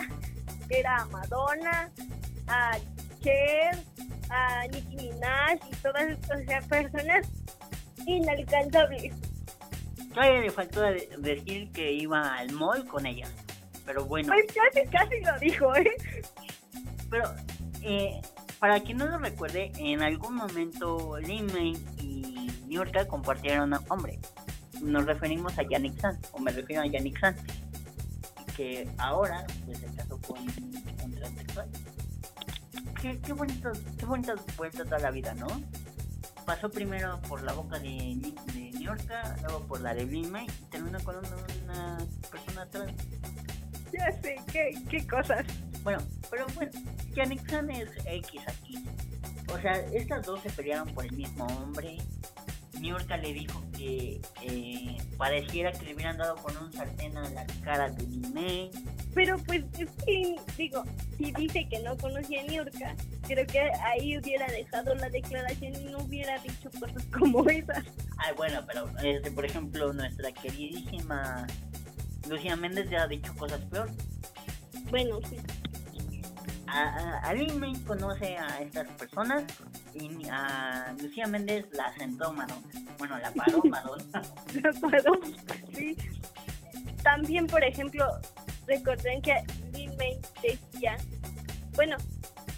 era 0.70 0.98
a 0.98 1.06
Madonna, 1.06 1.92
a 2.48 2.78
Cher, 3.22 3.78
a 4.30 4.66
Nicki 4.68 4.96
Minaj 4.96 5.60
y 5.72 5.76
todas, 5.84 6.18
sea, 6.48 6.62
personas 6.62 7.28
inalcanzables. 8.08 9.14
Todavía 10.14 10.42
le 10.42 10.50
faltó 10.52 10.82
de- 10.82 11.10
decir 11.20 11.72
que 11.72 11.92
iba 11.92 12.36
al 12.36 12.52
mall 12.54 12.86
con 12.88 13.06
ella. 13.06 13.28
Pero 13.86 14.06
bueno, 14.06 14.30
Pues 14.30 14.46
casi, 14.48 14.88
casi 14.88 15.19
lo 15.22 15.39
dijo, 15.39 15.76
¿eh? 15.76 15.96
pero 17.10 17.34
eh, 17.82 18.22
para 18.60 18.80
quien 18.80 18.98
no 18.98 19.06
lo 19.08 19.17
recuerde, 19.17 19.72
en 19.78 20.02
algún 20.02 20.36
momento 20.36 21.17
Lin 21.19 21.50
y 22.00 22.50
Niurka 22.65 23.06
compartieron 23.08 23.74
hombre. 23.89 24.19
Nos 24.82 25.06
referimos 25.06 25.58
a 25.60 25.63
Yannick 25.63 26.00
San, 26.00 26.17
o 26.32 26.39
me 26.39 26.52
refiero 26.52 26.82
a 26.82 26.88
Yannick 26.88 27.19
San, 27.19 27.36
que 28.56 28.88
ahora 28.98 29.46
pues 29.65 29.80
se 29.80 29.88
casó 29.88 30.19
con 30.22 30.39
un 30.39 31.15
transexual. 31.15 31.69
Qué, 33.02 33.19
qué, 33.19 33.34
bonitos, 33.34 33.80
qué 33.98 34.06
bonitas 34.06 34.39
vueltas 34.56 34.89
da 34.89 34.98
la 34.98 35.12
vida, 35.12 35.34
¿no? 35.34 35.48
Pasó 36.46 36.69
primero 36.69 37.22
por 37.28 37.43
la 37.43 37.54
boca 37.54 37.80
de, 37.80 38.15
de 38.54 38.72
Niurka, 38.72 39.36
luego 39.41 39.65
por 39.67 39.82
la 39.82 39.93
de 39.93 40.06
Lin 40.06 40.32
May, 40.32 40.46
y 40.46 40.65
terminó 40.65 41.00
con 41.04 41.17
una, 41.17 41.28
una 41.63 41.98
persona 42.32 42.65
trans. 42.69 42.93
Ya 43.94 44.12
sé, 44.22 44.36
qué, 44.52 44.72
qué 44.90 45.08
cosas. 45.08 45.46
Bueno, 45.84 46.00
pero 46.32 46.46
bueno, 46.56 46.72
Yannick 47.14 47.48
San 47.50 47.70
es 47.70 47.90
X 48.06 48.42
aquí. 48.48 48.84
O 49.54 49.60
sea, 49.60 49.74
estas 49.94 50.26
dos 50.26 50.42
se 50.42 50.50
pelearon 50.50 50.88
por 50.94 51.06
el 51.06 51.12
mismo 51.12 51.46
hombre. 51.46 51.98
Niurka 52.80 53.18
le 53.18 53.34
dijo 53.34 53.64
que 53.78 54.20
eh, 54.42 54.98
pareciera 55.18 55.72
que 55.72 55.86
le 55.86 55.96
hubieran 55.96 56.18
dado 56.18 56.36
con 56.38 56.58
un 56.58 56.74
sartén 56.74 57.16
a 57.18 57.30
la 57.30 57.46
cara 57.64 57.90
de 57.90 58.06
May. 58.30 58.72
Pero 59.14 59.38
pues, 59.46 59.64
es 59.78 59.90
que, 60.06 60.36
digo, 60.58 60.84
si 61.18 61.32
dice 61.34 61.68
que 61.70 61.80
no 61.80 61.96
conocía 61.98 62.42
a 62.42 62.46
Niurka, 62.46 62.96
creo 63.28 63.46
que 63.46 63.60
ahí 63.86 64.18
hubiera 64.18 64.48
dejado 64.48 64.96
la 64.96 65.10
declaración 65.10 65.76
y 65.76 65.86
no 65.86 66.00
hubiera 66.00 66.38
dicho 66.40 66.70
cosas 66.80 67.06
como 67.18 67.48
esas. 67.48 67.86
Ay, 68.18 68.34
bueno, 68.36 68.62
pero 68.66 68.90
este, 69.04 69.32
por 69.32 69.46
ejemplo, 69.46 69.94
nuestra 69.94 70.32
queridísima 70.32 71.46
Lucía 72.30 72.56
Méndez 72.56 72.90
ya 72.90 73.04
ha 73.04 73.08
dicho 73.08 73.34
cosas 73.36 73.62
peor. 73.66 73.90
Bueno, 74.90 75.20
sí. 75.30 75.38
a, 76.68 77.30
a 77.30 77.34
conoce 77.86 78.38
a 78.38 78.60
estas 78.62 78.88
personas 78.92 79.44
y 79.94 80.28
a 80.30 80.96
Lucía 81.02 81.28
Méndez 81.28 81.66
la 81.74 81.94
sentó 81.94 82.34
Madonna. 82.34 82.68
Bueno, 82.98 83.18
la 83.20 83.32
paró 83.32 83.62
Madonna. 83.70 84.22
La 84.62 84.72
paró, 84.74 85.20
sí. 85.74 85.98
También, 87.04 87.48
por 87.48 87.64
ejemplo, 87.64 88.06
recuerden 88.66 89.22
que 89.22 89.44
Lin 89.74 89.96
May 89.98 90.20
decía, 90.42 90.98
bueno, 91.76 91.98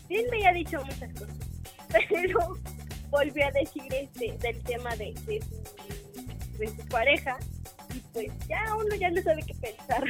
Lin 0.09 0.25
May 0.29 0.43
ha 0.43 0.53
dicho 0.53 0.83
muchas 0.85 1.11
cosas, 1.13 1.35
pero 2.09 2.57
volvió 3.09 3.47
a 3.47 3.51
decir 3.51 3.91
este 3.91 4.37
del 4.37 4.61
tema 4.63 4.95
de, 4.95 5.13
de, 5.25 5.41
su, 5.41 6.57
de 6.59 6.67
su 6.67 6.87
pareja 6.89 7.37
y 7.95 7.99
pues 8.13 8.27
ya 8.47 8.63
uno 8.75 8.95
ya 8.95 9.09
no 9.09 9.21
sabe 9.21 9.41
qué 9.43 9.53
pensar. 9.55 10.03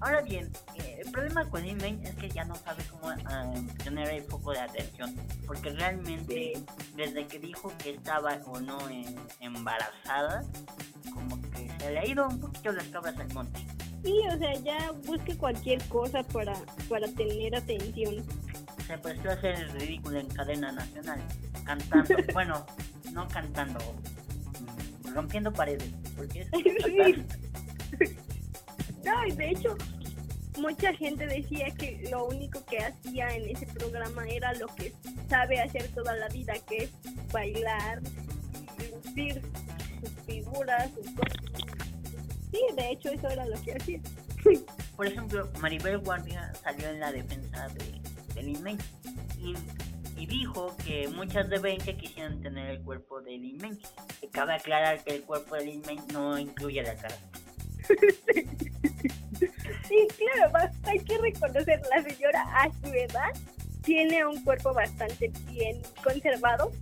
Ahora 0.00 0.20
bien, 0.20 0.50
eh, 0.74 1.00
el 1.04 1.10
problema 1.10 1.48
con 1.48 1.62
Lin 1.62 1.78
May 1.78 1.98
es 2.02 2.14
que 2.16 2.28
ya 2.28 2.44
no 2.44 2.54
sabe 2.56 2.82
cómo 2.90 3.14
ah, 3.24 3.54
tener 3.82 4.08
el 4.10 4.22
foco 4.24 4.52
de 4.52 4.60
atención. 4.60 5.14
Porque 5.46 5.70
realmente, 5.70 6.52
desde 6.94 7.26
que 7.26 7.38
dijo 7.38 7.72
que 7.78 7.90
estaba 7.94 8.38
o 8.46 8.60
no 8.60 8.76
en- 8.90 9.16
embarazada, 9.40 10.42
como 11.12 11.40
que 11.40 11.70
se 11.80 11.90
le 11.92 11.98
ha 12.00 12.06
ido 12.06 12.28
un 12.28 12.38
poquito 12.38 12.72
las 12.72 12.84
cabras 12.88 13.18
al 13.18 13.32
monte. 13.32 13.60
Sí, 14.02 14.12
o 14.30 14.36
sea, 14.38 14.52
ya 14.56 14.90
busque 15.06 15.34
cualquier 15.38 15.82
cosa 15.88 16.22
para, 16.24 16.52
para 16.90 17.06
tener 17.08 17.56
atención. 17.56 18.22
Se 18.86 18.98
prestó 18.98 19.30
a 19.30 19.32
hacer 19.32 19.54
el 19.54 19.70
ridículo 19.70 20.18
en 20.18 20.26
cadena 20.28 20.70
nacional, 20.72 21.22
cantando, 21.64 22.14
bueno, 22.34 22.66
no 23.12 23.26
cantando, 23.28 23.78
mm, 24.60 25.14
rompiendo 25.14 25.50
paredes, 25.50 25.90
porque 26.16 26.46
cantar. 26.50 27.24
No, 29.04 29.26
y 29.26 29.32
de 29.32 29.50
hecho, 29.50 29.76
mucha 30.58 30.94
gente 30.94 31.26
decía 31.26 31.66
que 31.72 32.08
lo 32.10 32.26
único 32.26 32.64
que 32.64 32.78
hacía 32.78 33.28
en 33.36 33.50
ese 33.50 33.66
programa 33.66 34.26
era 34.26 34.54
lo 34.54 34.66
que 34.68 34.94
sabe 35.28 35.60
hacer 35.60 35.88
toda 35.88 36.16
la 36.16 36.28
vida, 36.28 36.54
que 36.66 36.84
es 36.84 36.90
bailar 37.30 38.00
lucir 38.90 39.42
sus 40.00 40.10
figuras, 40.26 40.90
sus 40.94 41.10
cosas. 41.12 41.36
Sí, 42.50 42.60
de 42.76 42.90
hecho, 42.92 43.10
eso 43.10 43.28
era 43.28 43.44
lo 43.46 43.60
que 43.62 43.72
hacía. 43.74 44.00
Por 44.96 45.06
ejemplo, 45.06 45.50
Maribel 45.60 45.98
Guardia 45.98 46.52
salió 46.62 46.88
en 46.88 47.00
la 47.00 47.12
defensa 47.12 47.68
de, 47.68 48.00
de 48.34 48.42
Lin 48.42 48.62
May 48.62 48.78
y, 49.38 49.54
y 50.16 50.26
dijo 50.26 50.76
que 50.84 51.08
muchas 51.08 51.48
de 51.48 51.58
20 51.58 51.96
quisieran 51.96 52.40
tener 52.40 52.70
el 52.70 52.82
cuerpo 52.82 53.20
de 53.20 53.32
Lin. 53.32 53.78
Que 54.20 54.28
cabe 54.28 54.54
aclarar 54.54 55.02
que 55.04 55.16
el 55.16 55.22
cuerpo 55.22 55.56
de 55.56 55.64
Lin 55.66 55.82
no 56.12 56.38
incluye 56.38 56.82
la 56.82 56.94
cara. 56.96 57.16
Sí, 59.88 60.08
claro, 60.16 60.70
hay 60.84 60.98
que 61.00 61.18
reconocer, 61.18 61.82
la 61.94 62.02
señora 62.02 62.42
a 62.54 62.70
su 62.72 62.92
edad 62.92 63.32
tiene 63.82 64.24
un 64.24 64.42
cuerpo 64.42 64.72
bastante 64.72 65.30
bien 65.50 65.82
conservado, 66.02 66.72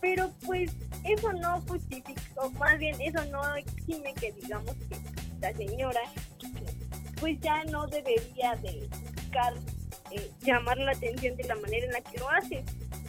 pero 0.00 0.32
pues 0.46 0.72
eso 1.04 1.32
no 1.34 1.60
justifica, 1.62 2.22
o 2.36 2.50
más 2.52 2.78
bien 2.78 2.98
eso 3.00 3.22
no 3.26 3.54
exime 3.56 4.14
que 4.14 4.32
digamos 4.32 4.74
que 4.88 4.96
la 5.40 5.52
señora 5.52 6.00
pues 7.20 7.38
ya 7.40 7.62
no 7.64 7.86
debería 7.86 8.54
de 8.62 8.88
buscar 9.14 9.52
eh, 10.14 10.30
llamar 10.40 10.78
la 10.78 10.92
atención 10.92 11.36
de 11.36 11.44
la 11.44 11.56
manera 11.56 11.86
en 11.86 11.92
la 11.92 12.00
que 12.00 12.18
lo 12.18 12.30
hace. 12.30 12.64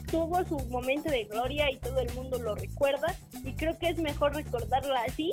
Tuvo 0.10 0.44
su 0.46 0.60
momento 0.70 1.10
de 1.10 1.24
gloria 1.26 1.72
y 1.72 1.78
todo 1.78 2.00
el 2.00 2.13
mundo 2.13 2.38
lo 2.39 2.56
recuerda 2.56 3.16
y 3.44 3.54
creo 3.54 3.78
que 3.80 3.89
es 3.89 3.98
mejor 3.98 4.36
recordarla 4.36 5.02
así 5.08 5.32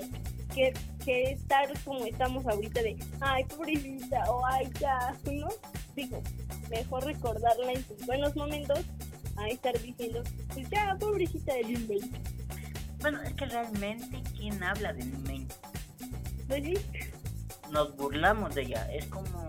que, 0.54 0.72
que 1.04 1.33
estar 1.33 1.68
como 1.85 2.04
estamos 2.06 2.46
ahorita 2.46 2.83
de, 2.83 2.96
ay, 3.20 3.44
pobrecita, 3.44 4.24
o 4.30 4.44
ay, 4.46 4.70
ya, 4.80 5.14
¿no? 5.30 5.48
Digo, 5.94 6.22
mejor 6.70 7.04
recordarla 7.04 7.72
en 7.72 7.87
sus 7.87 8.04
buenos 8.06 8.35
momentos 8.37 8.80
a 9.37 9.48
estar 9.48 9.78
diciendo, 9.80 10.22
pues 10.52 10.68
ya, 10.70 10.96
pobrecita 10.98 11.54
de 11.54 11.64
Lin 11.64 11.88
May. 11.88 12.00
Bueno, 13.00 13.22
es 13.22 13.33
que 13.35 13.46
realmente, 13.46 14.22
¿quién 14.37 14.62
habla 14.62 14.92
de 14.92 15.04
Lin 15.04 15.22
May? 15.24 15.46
Pues 16.48 16.62
Nos 17.70 17.96
burlamos 17.96 18.54
de 18.54 18.62
ella. 18.62 18.92
Es 18.92 19.06
como 19.06 19.48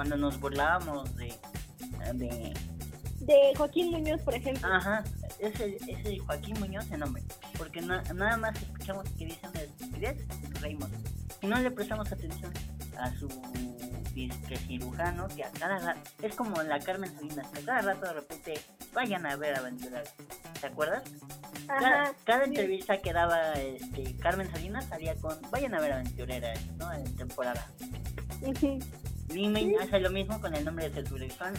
cuando 0.00 0.16
nos 0.16 0.40
burlábamos 0.40 1.14
de. 1.16 1.28
de 2.14 2.54
de 3.20 3.52
Joaquín 3.54 3.90
Muñoz, 3.90 4.22
por 4.22 4.34
ejemplo. 4.34 4.66
Ajá, 4.72 5.04
ese, 5.38 5.76
ese 5.86 6.18
Joaquín 6.20 6.58
Muñoz 6.58 6.90
el 6.90 7.00
nombre. 7.00 7.22
Porque 7.58 7.82
na- 7.82 8.02
nada 8.14 8.38
más 8.38 8.56
escuchamos 8.62 9.04
que 9.10 9.26
dicen 9.26 9.52
de 9.52 9.64
estupidez 9.64 10.26
reímos. 10.62 10.88
Y 11.42 11.46
no 11.48 11.58
le 11.58 11.70
prestamos 11.70 12.10
atención 12.10 12.50
a 12.98 13.14
su 13.14 13.28
disque 14.14 14.56
cirujano 14.56 15.28
que 15.28 15.44
a 15.44 15.50
cada 15.50 15.78
rato. 15.80 16.00
Es 16.22 16.34
como 16.34 16.62
la 16.62 16.78
Carmen 16.80 17.14
Salinas, 17.14 17.46
que 17.48 17.60
a 17.60 17.64
cada 17.66 17.82
rato 17.82 18.06
de 18.06 18.12
repente 18.14 18.54
vayan 18.94 19.26
a 19.26 19.36
ver 19.36 19.54
aventuras. 19.58 20.14
¿Te 20.58 20.66
acuerdas? 20.68 21.02
Cada, 21.66 22.02
Ajá. 22.04 22.12
cada 22.24 22.44
sí. 22.44 22.50
entrevista 22.52 22.96
que 23.02 23.12
daba 23.12 23.52
este, 23.52 24.16
Carmen 24.16 24.50
Salinas 24.50 24.86
salía 24.86 25.14
con 25.16 25.38
vayan 25.50 25.74
a 25.74 25.80
ver 25.80 25.92
aventureras, 25.92 26.58
¿no? 26.78 26.90
En 26.90 27.04
temporada. 27.16 27.66
Lin 28.40 28.80
May 29.34 29.74
hace 29.76 30.00
lo 30.00 30.10
mismo 30.10 30.40
con 30.40 30.54
el 30.54 30.64
nombre 30.64 30.90
de 30.90 31.06
su 31.06 31.16
cirujano, 31.16 31.58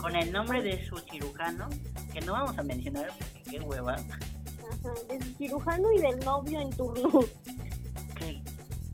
con 0.00 0.16
el 0.16 0.32
nombre 0.32 0.62
de 0.62 0.84
su 0.86 0.96
cirujano, 0.98 1.68
que 2.12 2.20
no 2.22 2.32
vamos 2.32 2.58
a 2.58 2.62
mencionar 2.62 3.08
porque 3.18 3.42
qué 3.50 3.60
hueva. 3.60 3.94
Ajá, 3.94 4.94
de 5.08 5.22
su 5.24 5.34
cirujano 5.34 5.92
y 5.92 6.00
del 6.00 6.18
novio 6.24 6.60
en 6.60 6.70
turno. 6.70 7.20
¿Qué, 8.16 8.42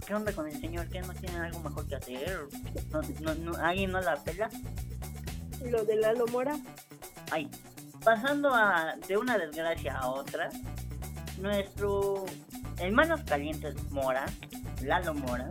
qué 0.06 0.14
onda 0.14 0.32
con 0.32 0.46
el 0.48 0.60
señor? 0.60 0.88
¿Qué 0.88 1.00
no 1.00 1.14
tiene 1.14 1.38
algo 1.38 1.60
mejor 1.60 1.86
que 1.86 1.94
hacer? 1.96 2.40
¿No, 2.90 3.00
no, 3.20 3.34
no- 3.36 3.56
alguien 3.64 3.92
no 3.92 4.00
la 4.00 4.16
pela? 4.22 4.50
Lo 5.64 5.84
de 5.84 5.96
Lalo 5.96 6.26
Mora. 6.26 6.56
Ay, 7.30 7.48
pasando 8.04 8.52
a, 8.52 8.96
de 9.06 9.16
una 9.16 9.38
desgracia 9.38 9.96
a 9.96 10.08
otra, 10.08 10.50
nuestro 11.38 12.24
hermanos 12.78 13.20
calientes 13.22 13.74
Mora, 13.90 14.26
Lalo 14.82 15.14
Mora, 15.14 15.50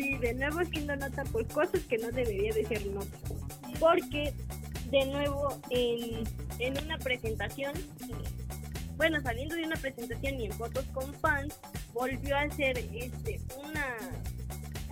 Sí, 0.00 0.16
de 0.16 0.32
nuevo 0.32 0.64
siendo 0.64 0.96
nota 0.96 1.24
por 1.24 1.46
cosas 1.48 1.82
que 1.82 1.98
no 1.98 2.10
debería 2.10 2.54
de 2.54 2.64
ser 2.64 2.86
nota. 2.86 3.18
Porque, 3.78 4.32
de 4.90 5.04
nuevo, 5.04 5.60
en, 5.68 6.24
en 6.58 6.82
una 6.82 6.96
presentación, 6.96 7.74
bueno, 8.96 9.20
saliendo 9.20 9.56
de 9.56 9.64
una 9.64 9.76
presentación 9.76 10.40
y 10.40 10.46
en 10.46 10.52
fotos 10.52 10.86
con 10.94 11.12
fans, 11.16 11.60
volvió 11.92 12.34
a 12.34 12.42
hacer 12.42 12.78
este, 12.78 13.42
una 13.62 13.94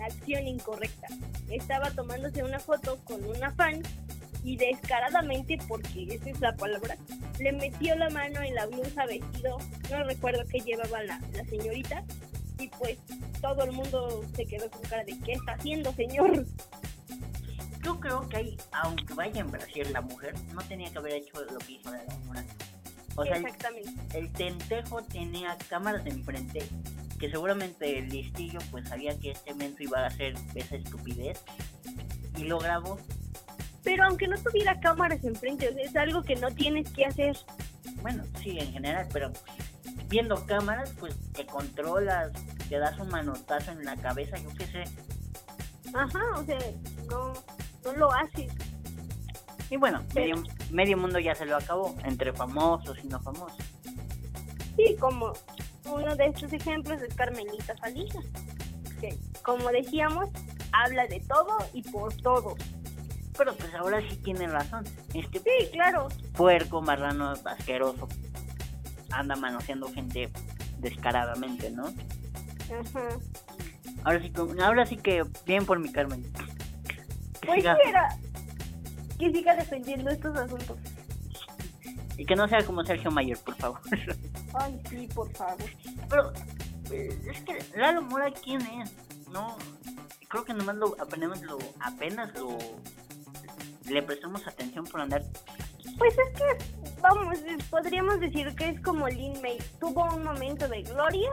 acción 0.05 0.47
incorrecta. 0.47 1.07
Estaba 1.49 1.89
tomándose 1.89 2.43
una 2.43 2.59
foto 2.59 2.99
con 3.03 3.23
una 3.25 3.49
fan 3.49 3.81
y 4.43 4.57
descaradamente, 4.57 5.57
porque 5.67 6.03
esa 6.03 6.29
es 6.29 6.39
la 6.39 6.55
palabra, 6.55 6.97
le 7.39 7.51
metió 7.53 7.95
la 7.95 8.11
mano 8.11 8.43
en 8.43 8.53
la 8.53 8.67
blusa, 8.67 9.07
vestido, 9.07 9.57
no 9.89 10.03
recuerdo 10.03 10.43
qué 10.51 10.59
llevaba 10.59 11.01
la, 11.01 11.19
la 11.33 11.43
señorita, 11.45 12.03
y 12.59 12.67
pues 12.67 12.99
todo 13.41 13.63
el 13.63 13.71
mundo 13.71 14.23
se 14.35 14.45
quedó 14.45 14.69
con 14.69 14.81
cara 14.83 15.03
de 15.03 15.17
¿qué 15.19 15.33
está 15.33 15.53
haciendo, 15.53 15.93
señor? 15.93 16.45
Yo 17.83 17.99
creo 17.99 18.27
que 18.27 18.37
ahí, 18.37 18.57
aunque 18.71 19.13
vaya 19.13 19.41
en 19.41 19.51
Brasil 19.51 19.87
la 19.93 20.01
mujer, 20.01 20.35
no 20.53 20.61
tenía 20.63 20.91
que 20.91 20.97
haber 20.97 21.13
hecho 21.13 21.43
lo 21.45 21.57
que 21.59 21.73
hizo 21.73 21.91
Lalo 21.91 22.19
Mora. 22.25 22.45
O 23.15 23.23
sea, 23.23 23.37
el, 23.37 23.45
Exactamente. 23.45 24.17
el 24.17 24.31
tentejo 24.33 25.01
tenía 25.03 25.57
cámaras 25.69 26.03
de 26.03 26.11
enfrente 26.11 26.67
que 27.19 27.29
seguramente 27.29 27.99
el 27.99 28.09
listillo 28.09 28.59
pues 28.71 28.87
sabía 28.87 29.17
que 29.19 29.31
este 29.31 29.51
evento 29.51 29.83
iba 29.83 29.99
a 29.99 30.07
hacer 30.07 30.35
esa 30.55 30.77
estupidez 30.77 31.43
y 32.37 32.45
lo 32.45 32.59
grabó. 32.59 32.97
Pero 33.83 34.05
aunque 34.05 34.27
no 34.27 34.37
tuviera 34.37 34.79
cámaras 34.79 35.23
enfrente, 35.23 35.73
es 35.81 35.95
algo 35.95 36.23
que 36.23 36.35
no 36.35 36.51
tienes 36.51 36.89
que 36.91 37.05
hacer. 37.05 37.37
Bueno, 38.01 38.23
sí, 38.41 38.57
en 38.59 38.71
general, 38.71 39.07
pero 39.11 39.31
viendo 40.09 40.45
cámaras 40.45 40.93
pues 40.99 41.15
te 41.33 41.45
controlas, 41.45 42.31
te 42.67 42.77
das 42.79 42.97
un 42.99 43.09
manotazo 43.09 43.71
en 43.71 43.83
la 43.85 43.95
cabeza, 43.95 44.37
yo 44.37 44.49
qué 44.57 44.65
sé. 44.67 44.83
Ajá, 45.93 46.21
o 46.35 46.43
sea, 46.43 46.59
no, 47.09 47.33
no 47.85 47.93
lo 47.93 48.11
haces. 48.13 48.51
Y 49.69 49.77
bueno, 49.77 50.03
medio, 50.15 50.35
medio 50.71 50.97
mundo 50.97 51.19
ya 51.19 51.35
se 51.35 51.45
lo 51.45 51.55
acabó, 51.57 51.95
entre 52.03 52.33
famosos 52.33 52.97
y 53.03 53.07
no 53.07 53.19
famosos. 53.19 53.57
Sí, 54.75 54.95
como 54.99 55.33
uno 55.85 56.15
de 56.15 56.27
estos 56.27 56.51
ejemplos 56.53 57.01
es 57.01 57.13
Carmelita 57.15 57.75
Salinas, 57.77 58.25
que 58.99 59.15
como 59.43 59.69
decíamos, 59.69 60.29
habla 60.71 61.05
de 61.07 61.19
todo 61.21 61.57
y 61.73 61.83
por 61.83 62.13
todo. 62.15 62.55
Pero 63.37 63.55
pues 63.55 63.73
ahora 63.75 64.01
sí 64.01 64.17
tiene 64.17 64.47
razón. 64.47 64.83
Este 65.13 65.39
Sí, 65.39 65.69
claro. 65.71 66.07
puerco, 66.35 66.81
marrano, 66.81 67.33
asqueroso, 67.45 68.07
anda 69.11 69.35
manoseando 69.35 69.91
gente 69.91 70.29
descaradamente, 70.79 71.71
¿no? 71.71 71.85
Ajá. 71.85 73.07
Ahora 74.03 74.21
sí, 74.21 74.29
que- 74.29 74.63
ahora 74.63 74.85
sí 74.85 74.97
que 74.97 75.23
bien 75.45 75.65
por 75.65 75.79
mi 75.79 75.91
Carmen. 75.91 76.23
Que 77.41 77.47
Pues 77.47 77.59
siga- 77.63 77.77
quiera 77.81 78.17
que 79.17 79.31
siga 79.31 79.55
defendiendo 79.55 80.09
estos 80.11 80.35
asuntos. 80.37 80.77
y 82.17 82.25
que 82.25 82.35
no 82.35 82.47
sea 82.49 82.63
como 82.65 82.83
Sergio 82.83 83.11
Mayer, 83.11 83.37
por 83.39 83.55
favor. 83.55 83.79
Ay, 84.53 84.81
sí, 84.89 85.07
por 85.13 85.31
favor. 85.33 85.57
Pero 86.09 86.33
eh, 86.91 87.17
es 87.31 87.41
que 87.43 87.77
Lalo 87.77 88.01
Mora, 88.01 88.29
¿quién 88.31 88.61
es? 88.61 88.93
No, 89.31 89.57
creo 90.27 90.43
que 90.43 90.53
nomás 90.53 90.75
lo 90.75 90.95
apenas 91.01 91.41
lo, 91.43 91.57
apenas 91.79 92.33
lo, 92.37 92.57
le 93.89 94.03
prestamos 94.03 94.45
atención 94.47 94.85
por 94.85 94.99
andar. 95.01 95.23
Pues 95.97 96.13
es 96.17 96.37
que, 96.37 96.78
vamos, 97.01 97.37
podríamos 97.69 98.19
decir 98.19 98.53
que 98.55 98.69
es 98.69 98.81
como 98.81 99.07
Lin 99.07 99.41
May. 99.41 99.57
Tuvo 99.79 100.03
un 100.13 100.23
momento 100.23 100.67
de 100.67 100.81
gloria 100.83 101.29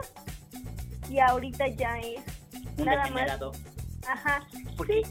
y 1.09 1.19
ahorita 1.19 1.67
ya 1.69 1.99
es 1.99 2.21
Un 2.77 2.85
nada 2.85 3.03
degenerado. 3.03 3.51
más. 3.51 3.61
Ajá, 4.09 4.47
Porque 4.77 5.01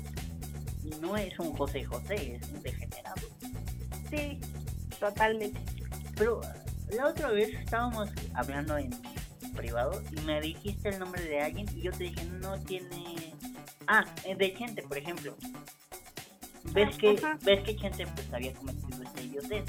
no 1.00 1.16
es 1.16 1.38
un 1.38 1.52
José 1.54 1.84
José, 1.84 2.36
es 2.36 2.48
un 2.50 2.62
degenerado. 2.62 3.20
sí, 4.10 4.40
totalmente. 4.98 5.60
Pero 6.16 6.40
la 6.90 7.08
otra 7.08 7.28
vez 7.30 7.50
estábamos 7.50 8.08
hablando 8.34 8.78
en 8.78 8.90
privado 9.54 10.02
y 10.12 10.20
me 10.20 10.40
dijiste 10.40 10.90
el 10.90 10.98
nombre 10.98 11.22
de 11.22 11.40
alguien 11.40 11.66
y 11.74 11.82
yo 11.82 11.90
te 11.92 12.04
dije, 12.04 12.24
no 12.40 12.58
tiene... 12.60 13.34
Ah, 13.86 14.04
eh, 14.24 14.34
de 14.34 14.52
Chente, 14.54 14.82
por 14.82 14.98
ejemplo. 14.98 15.36
¿Ves 16.72 16.88
Ah, 16.94 16.98
que, 16.98 17.10
ajá. 17.16 17.38
ves 17.42 17.62
que 17.64 17.76
Chente 17.76 18.06
pues 18.06 18.32
había 18.34 18.52
cometido 18.54 19.02
este 19.02 19.22
idiotez? 19.24 19.64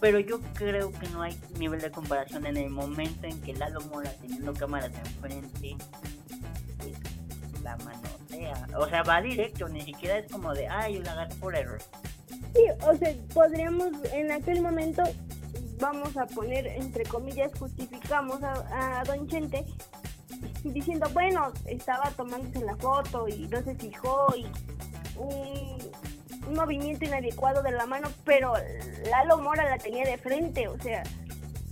Pero 0.00 0.18
yo 0.20 0.40
creo 0.54 0.92
que 0.92 1.08
no 1.08 1.22
hay 1.22 1.38
nivel 1.58 1.80
de 1.80 1.90
comparación 1.90 2.46
en 2.46 2.56
el 2.56 2.70
momento 2.70 3.26
en 3.26 3.40
que 3.40 3.54
Lalo 3.54 3.80
Mora 3.82 4.12
teniendo 4.20 4.52
cámaras 4.54 4.92
enfrente 4.94 5.76
pues, 6.78 7.62
la 7.62 7.76
manosea. 7.78 8.66
O 8.78 8.88
sea, 8.88 9.02
va 9.02 9.20
directo, 9.20 9.68
ni 9.68 9.82
siquiera 9.82 10.18
es 10.18 10.30
como 10.30 10.52
de, 10.54 10.68
ay, 10.68 11.00
la 11.00 11.12
agarré 11.12 11.34
por 11.36 11.56
error. 11.56 11.78
Sí, 12.54 12.62
o 12.86 12.96
sea, 12.96 13.14
podríamos 13.32 13.88
en 14.12 14.30
aquel 14.30 14.62
momento, 14.62 15.02
vamos 15.80 16.16
a 16.16 16.26
poner 16.26 16.66
entre 16.66 17.04
comillas, 17.04 17.50
justificamos 17.58 18.40
a, 18.42 19.02
Don 19.06 19.26
Chente 19.26 19.64
diciendo, 20.62 21.08
bueno, 21.12 21.52
estaba 21.66 22.10
tomándose 22.10 22.64
la 22.64 22.76
foto 22.76 23.28
y 23.28 23.48
no 23.48 23.62
se 23.62 23.74
fijó 23.74 24.26
y 24.36 24.46
un 26.46 26.54
movimiento 26.54 27.04
inadecuado 27.04 27.62
de 27.62 27.72
la 27.72 27.86
mano, 27.86 28.08
pero 28.24 28.54
Lalo 29.10 29.38
Mora 29.38 29.68
la 29.68 29.78
tenía 29.78 30.04
de 30.04 30.18
frente, 30.18 30.68
o 30.68 30.78
sea, 30.80 31.02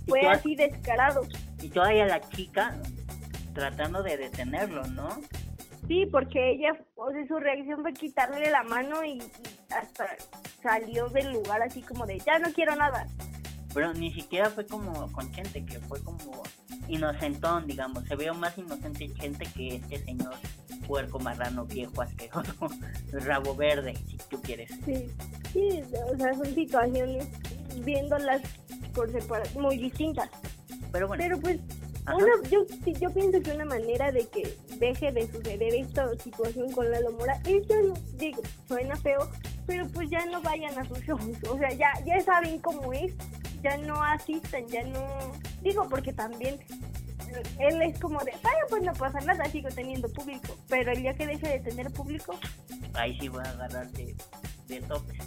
fue 0.07 0.27
así 0.27 0.55
descarado. 0.55 1.21
Y 1.61 1.69
todavía 1.69 2.05
la 2.05 2.21
chica 2.29 2.75
tratando 3.53 4.03
de 4.03 4.17
detenerlo, 4.17 4.83
¿no? 4.87 5.09
Sí, 5.87 6.05
porque 6.05 6.51
ella, 6.51 6.77
o 6.95 7.11
sea, 7.11 7.27
su 7.27 7.37
reacción 7.39 7.81
fue 7.81 7.93
quitarle 7.93 8.49
la 8.49 8.63
mano 8.63 9.03
y, 9.03 9.17
y 9.17 9.23
hasta 9.69 10.07
salió 10.61 11.09
del 11.09 11.33
lugar 11.33 11.61
así 11.61 11.81
como 11.81 12.05
de, 12.05 12.19
ya 12.19 12.39
no 12.39 12.51
quiero 12.53 12.75
nada. 12.75 13.05
Pero 13.73 13.93
ni 13.93 14.13
siquiera 14.13 14.49
fue 14.49 14.65
como 14.65 15.11
con 15.11 15.31
Chente, 15.31 15.65
que 15.65 15.79
fue 15.79 16.01
como 16.03 16.43
inocentón, 16.87 17.67
digamos. 17.67 18.05
Se 18.05 18.15
vio 18.15 18.33
más 18.33 18.57
inocente 18.57 19.11
Chente 19.13 19.45
que 19.55 19.75
este 19.75 19.99
señor 20.05 20.35
puerco 20.87 21.19
marrano 21.19 21.65
viejo 21.65 22.01
asqueroso, 22.01 22.53
rabo 23.11 23.55
verde, 23.55 23.95
si 24.07 24.17
tú 24.29 24.41
quieres. 24.41 24.71
Sí, 24.85 25.09
sí, 25.51 25.81
o 26.11 26.17
sea, 26.17 26.33
son 26.33 26.53
situaciones 26.53 27.27
viéndolas 27.83 28.41
por 28.93 29.11
separado 29.11 29.59
muy 29.59 29.77
distintas. 29.77 30.29
Pero 30.91 31.07
bueno, 31.07 31.23
Pero 31.23 31.39
pues, 31.39 31.59
una, 32.05 32.49
yo, 32.49 32.65
yo 32.99 33.09
pienso 33.11 33.41
que 33.41 33.51
una 33.51 33.65
manera 33.65 34.11
de 34.11 34.27
que 34.27 34.57
deje 34.77 35.11
de 35.11 35.25
suceder 35.31 35.73
esta 35.73 36.09
situación 36.17 36.71
con 36.71 36.91
Lalo 36.91 37.11
Mora 37.13 37.39
es 37.45 37.67
no, 37.69 37.93
digo, 38.15 38.41
suena 38.67 38.95
feo, 38.97 39.29
pero 39.65 39.87
pues 39.87 40.09
ya 40.09 40.25
no 40.25 40.41
vayan 40.41 40.77
a 40.77 40.85
sus 40.85 40.99
shows, 40.99 41.21
o 41.49 41.57
sea, 41.57 41.71
ya, 41.71 41.91
ya 42.05 42.19
saben 42.21 42.59
cómo 42.59 42.91
es, 42.91 43.13
ya 43.63 43.77
no 43.77 44.01
asistan, 44.03 44.67
ya 44.67 44.83
no, 44.83 45.01
digo, 45.61 45.87
porque 45.89 46.11
también 46.11 46.59
él 47.59 47.81
es 47.81 47.99
como 47.99 48.19
de, 48.23 48.31
vaya, 48.43 48.59
pues 48.69 48.83
no 48.83 48.93
pasa 48.93 49.19
nada, 49.21 49.45
sigo 49.45 49.69
teniendo 49.69 50.07
público, 50.09 50.55
pero 50.67 50.91
el 50.91 51.01
día 51.01 51.13
que 51.13 51.27
deje 51.27 51.47
de 51.47 51.59
tener 51.59 51.91
público, 51.91 52.37
ahí 52.93 53.17
sí 53.19 53.27
voy 53.27 53.43
a 53.45 53.49
agarrar 53.49 53.89
de, 53.91 54.15
de 54.67 54.81
tope. 54.81 55.17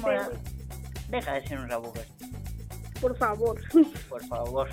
Mora, 0.00 0.30
deja 1.10 1.34
de 1.34 1.46
ser 1.46 1.58
un 1.58 1.68
rabo 1.68 1.92
verde, 1.92 2.12
por 3.00 3.16
favor. 3.16 3.60
por 4.08 4.24
favor. 4.26 4.68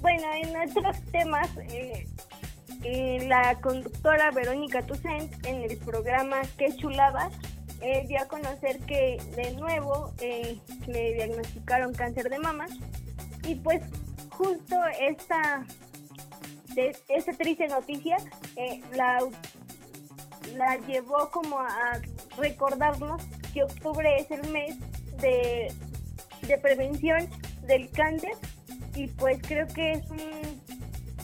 Bueno, 0.00 0.24
en 0.34 0.68
otros 0.68 1.00
temas, 1.12 1.48
eh, 1.58 2.06
eh, 2.84 3.24
la 3.28 3.60
conductora 3.60 4.30
Verónica 4.32 4.82
Toussaint 4.82 5.46
en 5.46 5.62
el 5.62 5.76
programa 5.78 6.42
Qué 6.56 6.74
Chulada 6.76 7.30
eh, 7.80 8.04
dio 8.06 8.20
a 8.20 8.26
conocer 8.26 8.78
que 8.80 9.20
de 9.36 9.54
nuevo 9.56 10.12
eh, 10.20 10.58
le 10.86 11.14
diagnosticaron 11.14 11.92
cáncer 11.94 12.28
de 12.28 12.38
mama 12.38 12.66
y 13.44 13.56
pues 13.56 13.82
justo 14.32 14.76
esta, 15.00 15.64
de- 16.74 16.96
esta 17.08 17.32
triste 17.32 17.66
noticia 17.68 18.16
eh, 18.56 18.80
la, 18.94 19.18
la 20.56 20.76
llevó 20.86 21.30
como 21.30 21.58
a 21.60 22.00
recordarnos 22.38 23.22
que 23.52 23.62
octubre 23.64 24.08
es 24.18 24.30
el 24.30 24.48
mes 24.50 24.76
de, 25.20 25.72
de 26.46 26.58
prevención 26.58 27.28
del 27.66 27.90
cáncer 27.90 28.32
y 28.94 29.06
pues 29.08 29.38
creo 29.46 29.66
que 29.68 29.92
es 29.92 30.10
un, 30.10 30.62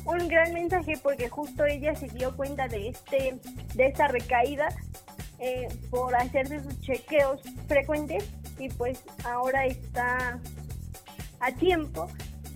un 0.06 0.28
gran 0.28 0.52
mensaje 0.52 0.94
porque 1.02 1.28
justo 1.28 1.64
ella 1.64 1.94
se 1.94 2.08
dio 2.08 2.36
cuenta 2.36 2.68
de 2.68 2.88
este 2.88 3.38
de 3.74 3.86
esta 3.86 4.08
recaída 4.08 4.68
eh, 5.38 5.68
por 5.90 6.14
hacerse 6.14 6.60
sus 6.62 6.80
chequeos 6.80 7.40
frecuentes 7.66 8.24
y 8.58 8.68
pues 8.70 9.02
ahora 9.24 9.66
está 9.66 10.38
a 11.40 11.52
tiempo 11.52 12.08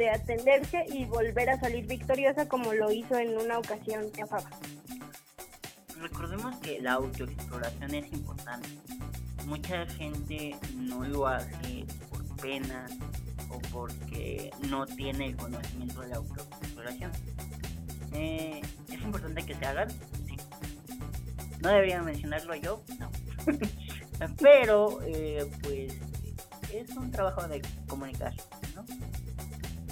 de 0.03 0.11
atenderse 0.11 0.85
y 0.93 1.05
volver 1.05 1.49
a 1.49 1.61
salir 1.61 1.87
victoriosa 1.87 2.49
como 2.49 2.73
lo 2.73 2.91
hizo 2.91 3.17
en 3.17 3.39
una 3.39 3.59
ocasión 3.59 4.11
pasada. 4.11 4.51
Recordemos 6.01 6.57
que 6.57 6.81
la 6.81 6.95
autoexploración 6.95 7.95
es 7.95 8.13
importante. 8.13 8.69
Mucha 9.47 9.87
gente 9.87 10.57
no 10.75 11.05
lo 11.05 11.29
hace 11.29 11.87
por 12.11 12.27
pena 12.39 12.87
o 13.49 13.61
porque 13.73 14.51
no 14.69 14.87
tiene 14.87 15.27
el 15.27 15.37
conocimiento 15.37 16.01
de 16.01 16.09
la 16.09 16.17
autoexploración. 16.17 17.13
Eh, 18.13 18.61
¿Es 18.89 19.01
importante 19.03 19.47
que 19.47 19.55
se 19.55 19.65
hagan? 19.65 19.89
Sí. 20.27 20.37
¿No 21.61 21.69
debería 21.69 22.03
mencionarlo 22.03 22.57
yo? 22.57 22.83
No. 22.99 23.09
Pero, 24.41 24.99
eh, 25.07 25.49
pues, 25.63 25.95
es 26.73 26.91
un 26.97 27.13
trabajo 27.13 27.47
de 27.47 27.63
comunicación. 27.87 28.52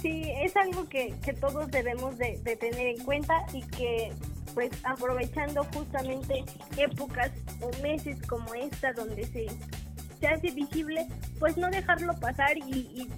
Sí, 0.01 0.31
es 0.41 0.55
algo 0.57 0.89
que, 0.89 1.13
que 1.23 1.33
todos 1.33 1.69
debemos 1.69 2.17
de, 2.17 2.39
de 2.43 2.55
tener 2.55 2.87
en 2.87 3.03
cuenta 3.03 3.45
y 3.53 3.61
que 3.61 4.11
pues 4.53 4.71
aprovechando 4.83 5.63
justamente 5.73 6.43
épocas 6.77 7.31
o 7.61 7.69
meses 7.81 8.17
como 8.27 8.53
esta 8.53 8.93
donde 8.93 9.25
se, 9.25 9.47
se 10.19 10.27
hace 10.27 10.51
visible, 10.51 11.07
pues 11.39 11.55
no 11.57 11.69
dejarlo 11.69 12.13
pasar 12.19 12.57
y, 12.57 12.61
y, 12.71 13.09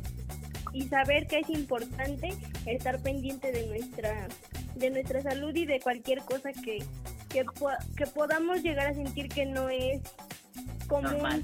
y 0.74 0.88
saber 0.90 1.26
que 1.28 1.40
es 1.40 1.50
importante 1.50 2.30
estar 2.66 3.02
pendiente 3.02 3.52
de 3.52 3.66
nuestra 3.68 4.28
de 4.76 4.90
nuestra 4.90 5.22
salud 5.22 5.56
y 5.56 5.66
de 5.66 5.80
cualquier 5.80 6.20
cosa 6.20 6.52
que, 6.52 6.84
que, 7.30 7.46
que 7.96 8.08
podamos 8.08 8.64
llegar 8.64 8.88
a 8.88 8.94
sentir 8.94 9.30
que 9.30 9.46
no 9.46 9.70
es 9.70 10.02
común 10.88 11.12
Normal. 11.14 11.44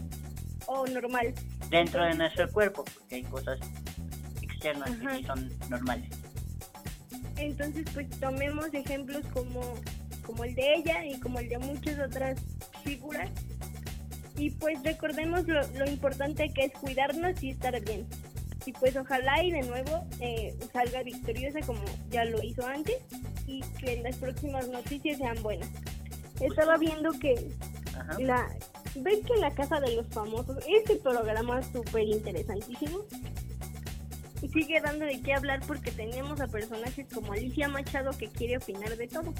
o 0.65 0.87
normal. 0.87 1.33
Dentro 1.69 2.03
de 2.03 2.15
nuestro 2.15 2.51
cuerpo, 2.51 2.83
porque 2.83 3.15
hay 3.15 3.23
cosas 3.23 3.59
externas 4.59 4.91
Ajá. 4.91 5.11
que 5.11 5.17
sí 5.17 5.23
son 5.23 5.51
normales. 5.69 6.09
Entonces, 7.37 7.85
pues 7.93 8.09
tomemos 8.19 8.73
ejemplos 8.73 9.23
como, 9.33 9.61
como 10.25 10.43
el 10.43 10.55
de 10.55 10.75
ella 10.75 11.05
y 11.05 11.19
como 11.19 11.39
el 11.39 11.47
de 11.47 11.57
muchas 11.57 11.97
otras 11.99 12.39
figuras. 12.83 13.29
Y 14.37 14.51
pues 14.51 14.81
recordemos 14.83 15.47
lo, 15.47 15.65
lo 15.77 15.89
importante 15.89 16.49
que 16.53 16.65
es 16.65 16.71
cuidarnos 16.73 17.41
y 17.41 17.51
estar 17.51 17.79
bien. 17.81 18.05
Y 18.65 18.73
pues 18.73 18.95
ojalá 18.97 19.43
y 19.43 19.51
de 19.51 19.61
nuevo 19.63 20.05
eh, 20.19 20.53
salga 20.71 21.01
victoriosa 21.03 21.59
como 21.65 21.81
ya 22.11 22.25
lo 22.25 22.43
hizo 22.43 22.65
antes 22.67 22.97
y 23.47 23.61
que 23.79 24.01
las 24.01 24.17
próximas 24.17 24.67
noticias 24.67 25.17
sean 25.17 25.41
buenas. 25.41 25.69
Estaba 26.39 26.77
viendo 26.77 27.11
que 27.13 27.35
Ajá. 27.97 28.19
la... 28.19 28.49
¿Ves 28.95 29.19
que 29.25 29.35
la 29.39 29.51
Casa 29.51 29.79
de 29.79 29.95
los 29.95 30.07
Famosos, 30.07 30.57
este 30.67 30.95
programa 30.95 31.61
súper 31.61 32.07
interesantísimo? 32.07 33.01
Sigue 34.53 34.79
dando 34.81 35.05
de 35.05 35.19
qué 35.21 35.33
hablar 35.33 35.59
porque 35.67 35.91
tenemos 35.91 36.39
a 36.41 36.47
personajes 36.47 37.05
como 37.13 37.33
Alicia 37.33 37.67
Machado 37.67 38.11
que 38.17 38.27
quiere 38.29 38.57
opinar 38.57 38.95
de 38.95 39.07
todo. 39.07 39.33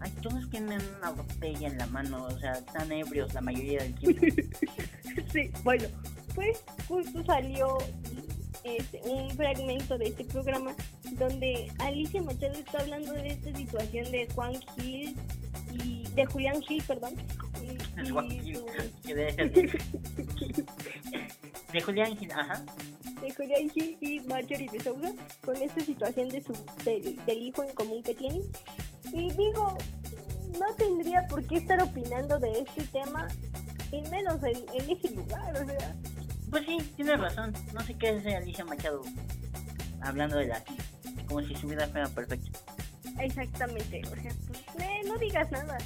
Ay, 0.00 0.10
todos 0.22 0.48
tienen 0.50 0.80
una 0.98 1.10
botella 1.10 1.68
en 1.68 1.78
la 1.78 1.86
mano, 1.86 2.24
o 2.24 2.38
sea, 2.38 2.52
están 2.52 2.90
ebrios 2.90 3.32
la 3.34 3.40
mayoría 3.40 3.80
del 3.82 3.94
tiempo. 3.94 4.26
Sí, 5.32 5.50
bueno, 5.62 5.84
pues 6.34 6.64
justo 6.88 7.22
salió 7.24 7.76
este, 8.64 9.00
un 9.04 9.30
fragmento 9.32 9.98
de 9.98 10.06
este 10.06 10.24
programa 10.24 10.74
donde 11.12 11.70
Alicia 11.80 12.22
Machado 12.22 12.54
está 12.54 12.80
hablando 12.80 13.12
de 13.12 13.28
esta 13.28 13.54
situación 13.54 14.10
de 14.10 14.26
Juan 14.34 14.54
Gil 14.76 15.14
y 15.84 16.04
de 16.14 16.24
Julián 16.26 16.62
Gil, 16.62 16.82
perdón. 16.84 17.14
y- 17.62 18.00
y 18.06 18.08
Juan 18.10 18.30
Gil, 18.30 18.56
su- 18.56 18.66
de, 19.14 19.84
de 21.72 21.80
Julián 21.80 22.16
Gil, 22.16 22.32
ajá. 22.32 22.64
De 23.22 23.68
Gil 23.70 23.96
y 24.00 24.20
Marjorie 24.20 24.68
de 24.70 24.80
Sousa 24.80 25.12
con 25.44 25.56
esta 25.56 25.80
situación 25.80 26.28
de 26.28 26.42
su 26.42 26.52
del, 26.84 27.16
del 27.24 27.38
hijo 27.38 27.62
en 27.62 27.74
común 27.74 28.02
que 28.02 28.14
tienen. 28.14 28.42
Y 29.12 29.30
digo, 29.32 29.76
no 30.58 30.74
tendría 30.76 31.26
por 31.28 31.46
qué 31.46 31.56
estar 31.56 31.80
opinando 31.82 32.38
de 32.38 32.60
este 32.60 32.82
tema 32.86 33.28
y 33.90 34.02
menos 34.10 34.42
en, 34.42 34.56
en 34.74 34.90
ese 34.90 35.10
lugar, 35.14 35.56
o 35.56 35.66
sea. 35.66 35.94
Pues 36.50 36.64
sí, 36.66 36.78
tienes 36.96 37.18
razón. 37.18 37.52
No 37.72 37.80
sé 37.80 37.94
qué 37.94 38.10
es 38.10 38.26
Alicia 38.26 38.64
Machado 38.64 39.02
hablando 40.02 40.36
de 40.36 40.46
la 40.46 40.62
como 41.26 41.40
si 41.42 41.54
su 41.54 41.68
vida 41.68 41.86
fuera 41.88 42.08
perfecta. 42.08 42.58
Exactamente, 43.20 44.02
o 44.06 44.14
sea, 44.16 44.32
pues 44.48 44.60
eh, 44.80 45.00
no 45.06 45.16
digas 45.18 45.50
nada. 45.50 45.78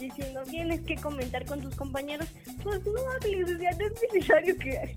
Y 0.00 0.10
si 0.10 0.32
no 0.32 0.42
tienes 0.42 0.80
que 0.82 0.96
comentar 0.96 1.44
con 1.46 1.60
tus 1.60 1.74
compañeros, 1.76 2.28
pues 2.62 2.84
no 2.84 3.00
hables, 3.12 3.54
o 3.54 3.58
sea, 3.58 3.70
no 3.72 3.86
es 3.86 3.92
necesario 4.12 4.56
que, 4.56 4.94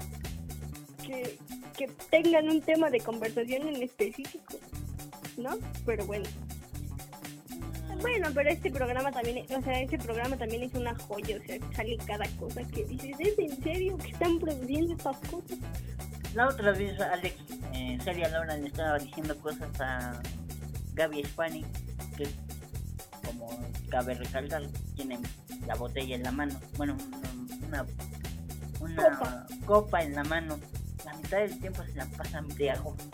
que, 1.05 1.37
que 1.77 1.87
tengan 2.09 2.49
un 2.49 2.61
tema 2.61 2.89
de 2.89 2.99
conversación 2.99 3.67
en 3.67 3.83
específico, 3.83 4.55
¿no? 5.37 5.51
Pero 5.85 6.05
bueno. 6.05 6.25
Bueno, 8.01 8.27
pero 8.33 8.49
este 8.49 8.69
programa 8.69 9.11
también, 9.11 9.45
o 9.55 9.61
sea, 9.61 9.81
este 9.81 9.97
programa 9.97 10.37
también 10.37 10.63
es 10.63 10.73
una 10.75 10.93
joya, 10.95 11.37
o 11.37 11.45
sea, 11.45 11.57
sale 11.75 11.97
cada 12.05 12.27
cosa 12.37 12.61
que 12.67 12.85
dices, 12.85 13.15
¿es 13.19 13.39
en 13.39 13.63
serio 13.63 13.97
que 13.97 14.09
están 14.09 14.37
produciendo 14.39 14.93
estas 14.93 15.17
cosas? 15.29 15.57
La 16.35 16.47
otra 16.47 16.71
vez 16.73 16.99
Alex, 16.99 17.35
eh, 17.73 17.97
Celia 18.03 18.29
Laura 18.29 18.55
le 18.57 18.67
estaba 18.67 18.99
diciendo 18.99 19.35
cosas 19.39 19.69
a 19.81 20.21
Gaby 20.93 21.23
Spani, 21.25 21.65
que 22.15 22.27
como 23.25 23.49
cabe 23.89 24.13
recalcar, 24.13 24.63
tiene 24.95 25.19
la 25.65 25.75
botella 25.75 26.15
en 26.15 26.23
la 26.23 26.31
mano, 26.31 26.59
bueno, 26.77 26.95
una, 27.67 27.85
una 28.79 29.47
copa. 29.65 30.03
en 30.03 30.13
la 30.13 30.23
mano, 30.23 30.59
mitad 31.17 31.39
del 31.39 31.59
tiempo 31.59 31.83
se 31.83 31.93
la 31.95 32.05
pasa 32.05 32.39
embriago. 32.39 32.95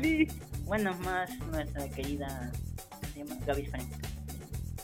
Sí. 0.00 0.26
Bueno, 0.64 0.94
más 1.04 1.30
nuestra 1.52 1.86
querida 1.90 2.50
se 3.12 3.18
llama 3.22 3.36
Gaby 3.46 3.66
Spani. 3.66 3.86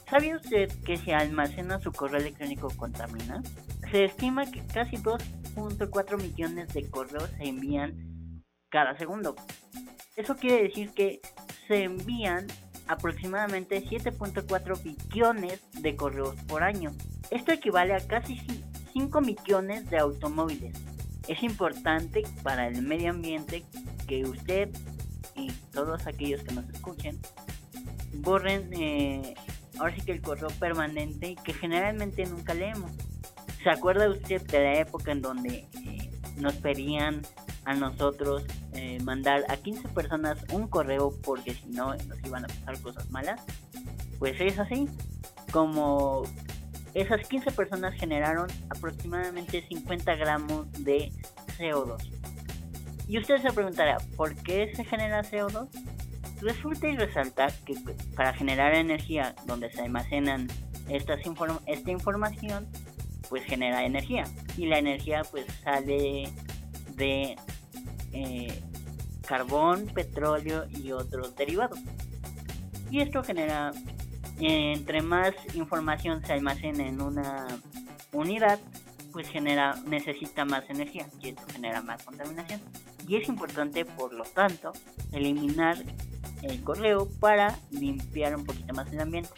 ¿Sabe 0.09 0.37
usted 0.37 0.71
que 0.85 0.99
si 0.99 1.11
almacena 1.13 1.81
su 1.81 1.91
correo 1.91 2.21
electrónico 2.21 2.69
contamina? 2.77 3.43
Se 3.91 4.05
estima 4.05 4.45
que 4.45 4.65
casi 4.67 4.97
2.4 4.99 6.21
millones 6.21 6.73
de 6.75 6.89
correos 6.91 7.31
se 7.39 7.45
envían 7.45 8.43
cada 8.69 8.97
segundo. 8.99 9.35
Eso 10.15 10.37
quiere 10.37 10.65
decir 10.65 10.91
que 10.91 11.21
se 11.67 11.85
envían 11.85 12.47
aproximadamente 12.87 13.83
7.4 13.83 14.83
billones 14.83 15.63
de 15.81 15.97
correos 15.97 16.37
por 16.47 16.63
año. 16.63 16.93
Esto 17.31 17.53
equivale 17.53 17.95
a 17.95 18.07
casi 18.07 18.39
5 18.93 19.21
millones 19.21 19.89
de 19.89 19.99
automóviles. 19.99 20.79
Es 21.29 21.43
importante 21.43 22.23
para 22.43 22.69
el 22.69 22.83
medio 22.83 23.11
ambiente 23.11 23.65
que 24.07 24.25
usted 24.25 24.69
y 25.35 25.51
todos 25.73 26.07
aquellos 26.07 26.43
que 26.43 26.55
nos 26.55 26.69
escuchen 26.69 27.19
borren 28.15 28.69
eh, 28.73 29.35
ahora 29.79 29.95
sí 29.95 30.03
que 30.03 30.13
el 30.13 30.21
correo 30.21 30.51
permanente 30.59 31.37
que 31.43 31.53
generalmente 31.53 32.27
nunca 32.27 32.55
leemos. 32.55 32.91
¿Se 33.63 33.71
acuerda 33.71 34.09
usted 34.09 34.43
de 34.43 34.59
la 34.59 34.75
época 34.79 35.13
en 35.13 35.23
donde 35.23 35.69
eh, 35.85 36.11
nos 36.37 36.55
pedían 36.55 37.23
a 37.65 37.75
nosotros 37.75 38.45
eh, 38.73 38.99
mandar 39.03 39.45
a 39.49 39.57
15 39.57 39.89
personas 39.89 40.39
un 40.53 40.67
correo 40.67 41.13
porque 41.23 41.55
si 41.55 41.67
no 41.67 41.95
nos 41.95 42.19
iban 42.25 42.45
a 42.45 42.49
pasar 42.49 42.81
cosas 42.81 43.11
malas. 43.11 43.41
Pues 44.19 44.41
es 44.41 44.59
así, 44.59 44.89
como 45.53 46.23
esas 46.95 47.27
15 47.27 47.53
personas 47.53 47.95
generaron 47.95 48.49
aproximadamente 48.71 49.67
50 49.69 50.15
gramos 50.17 50.73
de 50.85 51.13
CO2. 51.59 52.11
Y 53.09 53.19
usted 53.19 53.43
se 53.43 53.53
preguntará, 53.53 53.99
¿por 54.17 54.35
qué 54.37 54.73
se 54.75 54.85
genera 54.85 55.23
CO2? 55.23 55.69
Resulta 56.41 56.89
y 56.89 56.97
resalta 56.97 57.49
que 57.65 57.75
para 58.17 58.33
generar 58.33 58.75
energía 58.75 59.35
donde 59.47 59.71
se 59.71 59.83
almacenan 59.83 60.49
estas 60.89 61.21
esta 61.67 61.91
información, 61.91 62.69
pues 63.29 63.45
genera 63.45 63.85
energía. 63.85 64.25
Y 64.57 64.67
la 64.67 64.79
energía 64.79 65.23
pues 65.31 65.47
sale 65.63 66.29
de 66.97 67.37
eh, 68.13 68.63
carbón, 69.27 69.87
petróleo 69.87 70.67
y 70.71 70.93
otros 70.93 71.35
derivados. 71.37 71.79
Y 72.91 73.01
esto 73.01 73.23
genera, 73.23 73.73
entre 74.47 75.03
más 75.03 75.35
información 75.55 76.25
se 76.25 76.33
almacena 76.33 76.87
en 76.87 77.01
una 77.01 77.47
unidad, 78.13 78.59
pues 79.13 79.29
genera, 79.29 79.77
necesita 79.87 80.45
más 80.45 80.69
energía 80.69 81.07
y 81.21 81.29
esto 81.29 81.43
genera 81.53 81.83
más 81.83 82.03
contaminación. 82.03 82.61
Y 83.07 83.17
es 83.17 83.29
importante, 83.29 83.85
por 83.85 84.13
lo 84.13 84.25
tanto, 84.25 84.73
eliminar 85.13 85.77
el 86.43 86.63
correo 86.63 87.09
para 87.21 87.57
limpiar 87.71 88.35
un 88.37 88.45
poquito 88.45 88.75
más 88.75 88.93
el 88.93 89.01
ambiente. 89.01 89.31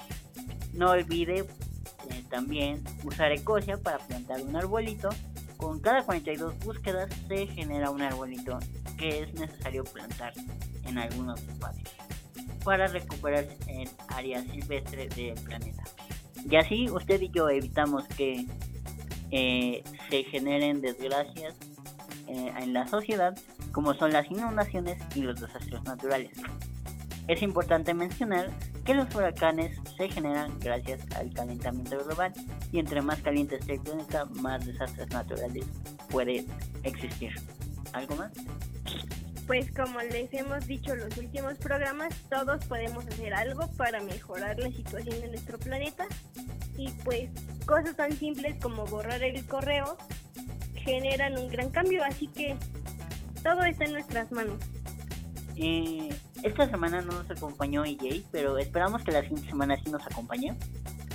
No 0.72 0.90
olvide 0.90 1.40
eh, 1.40 2.24
también 2.30 2.82
usar 3.04 3.32
Ecosia 3.32 3.76
para 3.76 3.98
plantar 3.98 4.40
un 4.42 4.56
arbolito 4.56 5.10
con 5.56 5.80
cada 5.80 6.02
42 6.02 6.58
búsquedas 6.60 7.10
se 7.28 7.46
genera 7.46 7.90
un 7.90 8.02
arbolito 8.02 8.58
que 8.98 9.22
es 9.22 9.34
necesario 9.34 9.84
plantar 9.84 10.32
en 10.84 10.98
algunos 10.98 11.40
espacios 11.40 12.03
para 12.64 12.86
recuperar 12.86 13.46
el 13.68 13.88
área 14.08 14.42
silvestre 14.42 15.08
del 15.08 15.34
planeta. 15.34 15.84
Y 16.48 16.56
así 16.56 16.90
usted 16.90 17.20
y 17.20 17.30
yo 17.30 17.48
evitamos 17.48 18.06
que 18.08 18.46
eh, 19.30 19.82
se 20.10 20.24
generen 20.24 20.80
desgracias 20.80 21.54
eh, 22.26 22.52
en 22.58 22.72
la 22.72 22.86
sociedad 22.86 23.36
como 23.72 23.92
son 23.94 24.12
las 24.12 24.30
inundaciones 24.30 24.98
y 25.14 25.22
los 25.22 25.40
desastres 25.40 25.82
naturales. 25.82 26.30
Es 27.26 27.42
importante 27.42 27.92
mencionar 27.94 28.50
que 28.84 28.94
los 28.94 29.12
huracanes 29.14 29.80
se 29.96 30.08
generan 30.08 30.58
gracias 30.60 31.00
al 31.16 31.32
calentamiento 31.32 31.98
global 32.04 32.32
y 32.70 32.78
entre 32.78 33.02
más 33.02 33.20
caliente 33.22 33.56
esté 33.56 33.74
el 33.74 33.80
planeta, 33.80 34.26
más 34.26 34.64
desastres 34.64 35.08
naturales 35.10 35.66
puede 36.10 36.44
existir. 36.82 37.32
¿Algo 37.92 38.16
más? 38.16 38.32
Pues 39.46 39.70
como 39.72 40.00
les 40.00 40.32
hemos 40.32 40.66
dicho 40.66 40.94
en 40.94 41.00
los 41.00 41.16
últimos 41.18 41.58
programas, 41.58 42.14
todos 42.30 42.64
podemos 42.64 43.06
hacer 43.06 43.34
algo 43.34 43.70
para 43.76 44.00
mejorar 44.00 44.58
la 44.58 44.70
situación 44.70 45.20
de 45.20 45.28
nuestro 45.28 45.58
planeta 45.58 46.06
y 46.78 46.88
pues 47.04 47.30
cosas 47.66 47.94
tan 47.94 48.12
simples 48.12 48.56
como 48.62 48.86
borrar 48.86 49.22
el 49.22 49.44
correo 49.46 49.96
generan 50.76 51.38
un 51.38 51.48
gran 51.48 51.70
cambio, 51.70 52.02
así 52.04 52.26
que 52.28 52.56
todo 53.42 53.62
está 53.64 53.84
en 53.84 53.92
nuestras 53.92 54.32
manos. 54.32 54.58
Eh, 55.56 56.08
esta 56.42 56.68
semana 56.68 57.00
no 57.02 57.12
nos 57.12 57.30
acompañó 57.30 57.84
EJ, 57.84 58.24
pero 58.32 58.58
esperamos 58.58 59.02
que 59.04 59.12
la 59.12 59.22
siguiente 59.22 59.48
semana 59.48 59.76
sí 59.82 59.90
nos 59.90 60.04
acompañe. 60.06 60.56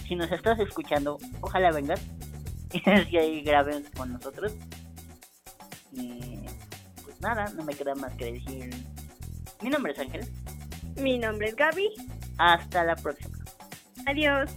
Si 0.08 0.16
nos 0.16 0.32
estás 0.32 0.60
escuchando, 0.60 1.18
ojalá 1.42 1.72
vengas 1.72 2.02
y 3.12 3.18
ahí 3.18 3.42
graben 3.42 3.84
con 3.96 4.14
nosotros. 4.14 4.54
Nada, 7.22 7.46
no 7.56 7.64
me 7.64 7.74
queda 7.74 7.96
más 7.96 8.14
que 8.16 8.34
decir. 8.34 8.70
Mi 9.62 9.70
nombre 9.70 9.94
es 9.94 10.00
Ángel. 10.00 10.28
Mi 10.98 11.18
nombre 11.18 11.50
es 11.50 11.56
Gaby. 11.56 11.94
Hasta 12.38 12.84
la 12.84 12.96
próxima. 12.96 13.38
Adiós. 14.06 14.50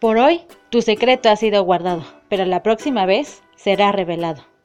Por 0.00 0.18
hoy, 0.18 0.42
tu 0.70 0.82
secreto 0.82 1.30
ha 1.30 1.36
sido 1.36 1.64
guardado, 1.64 2.04
pero 2.28 2.44
la 2.44 2.62
próxima 2.62 3.06
vez 3.06 3.42
será 3.56 3.92
revelado. 3.92 4.55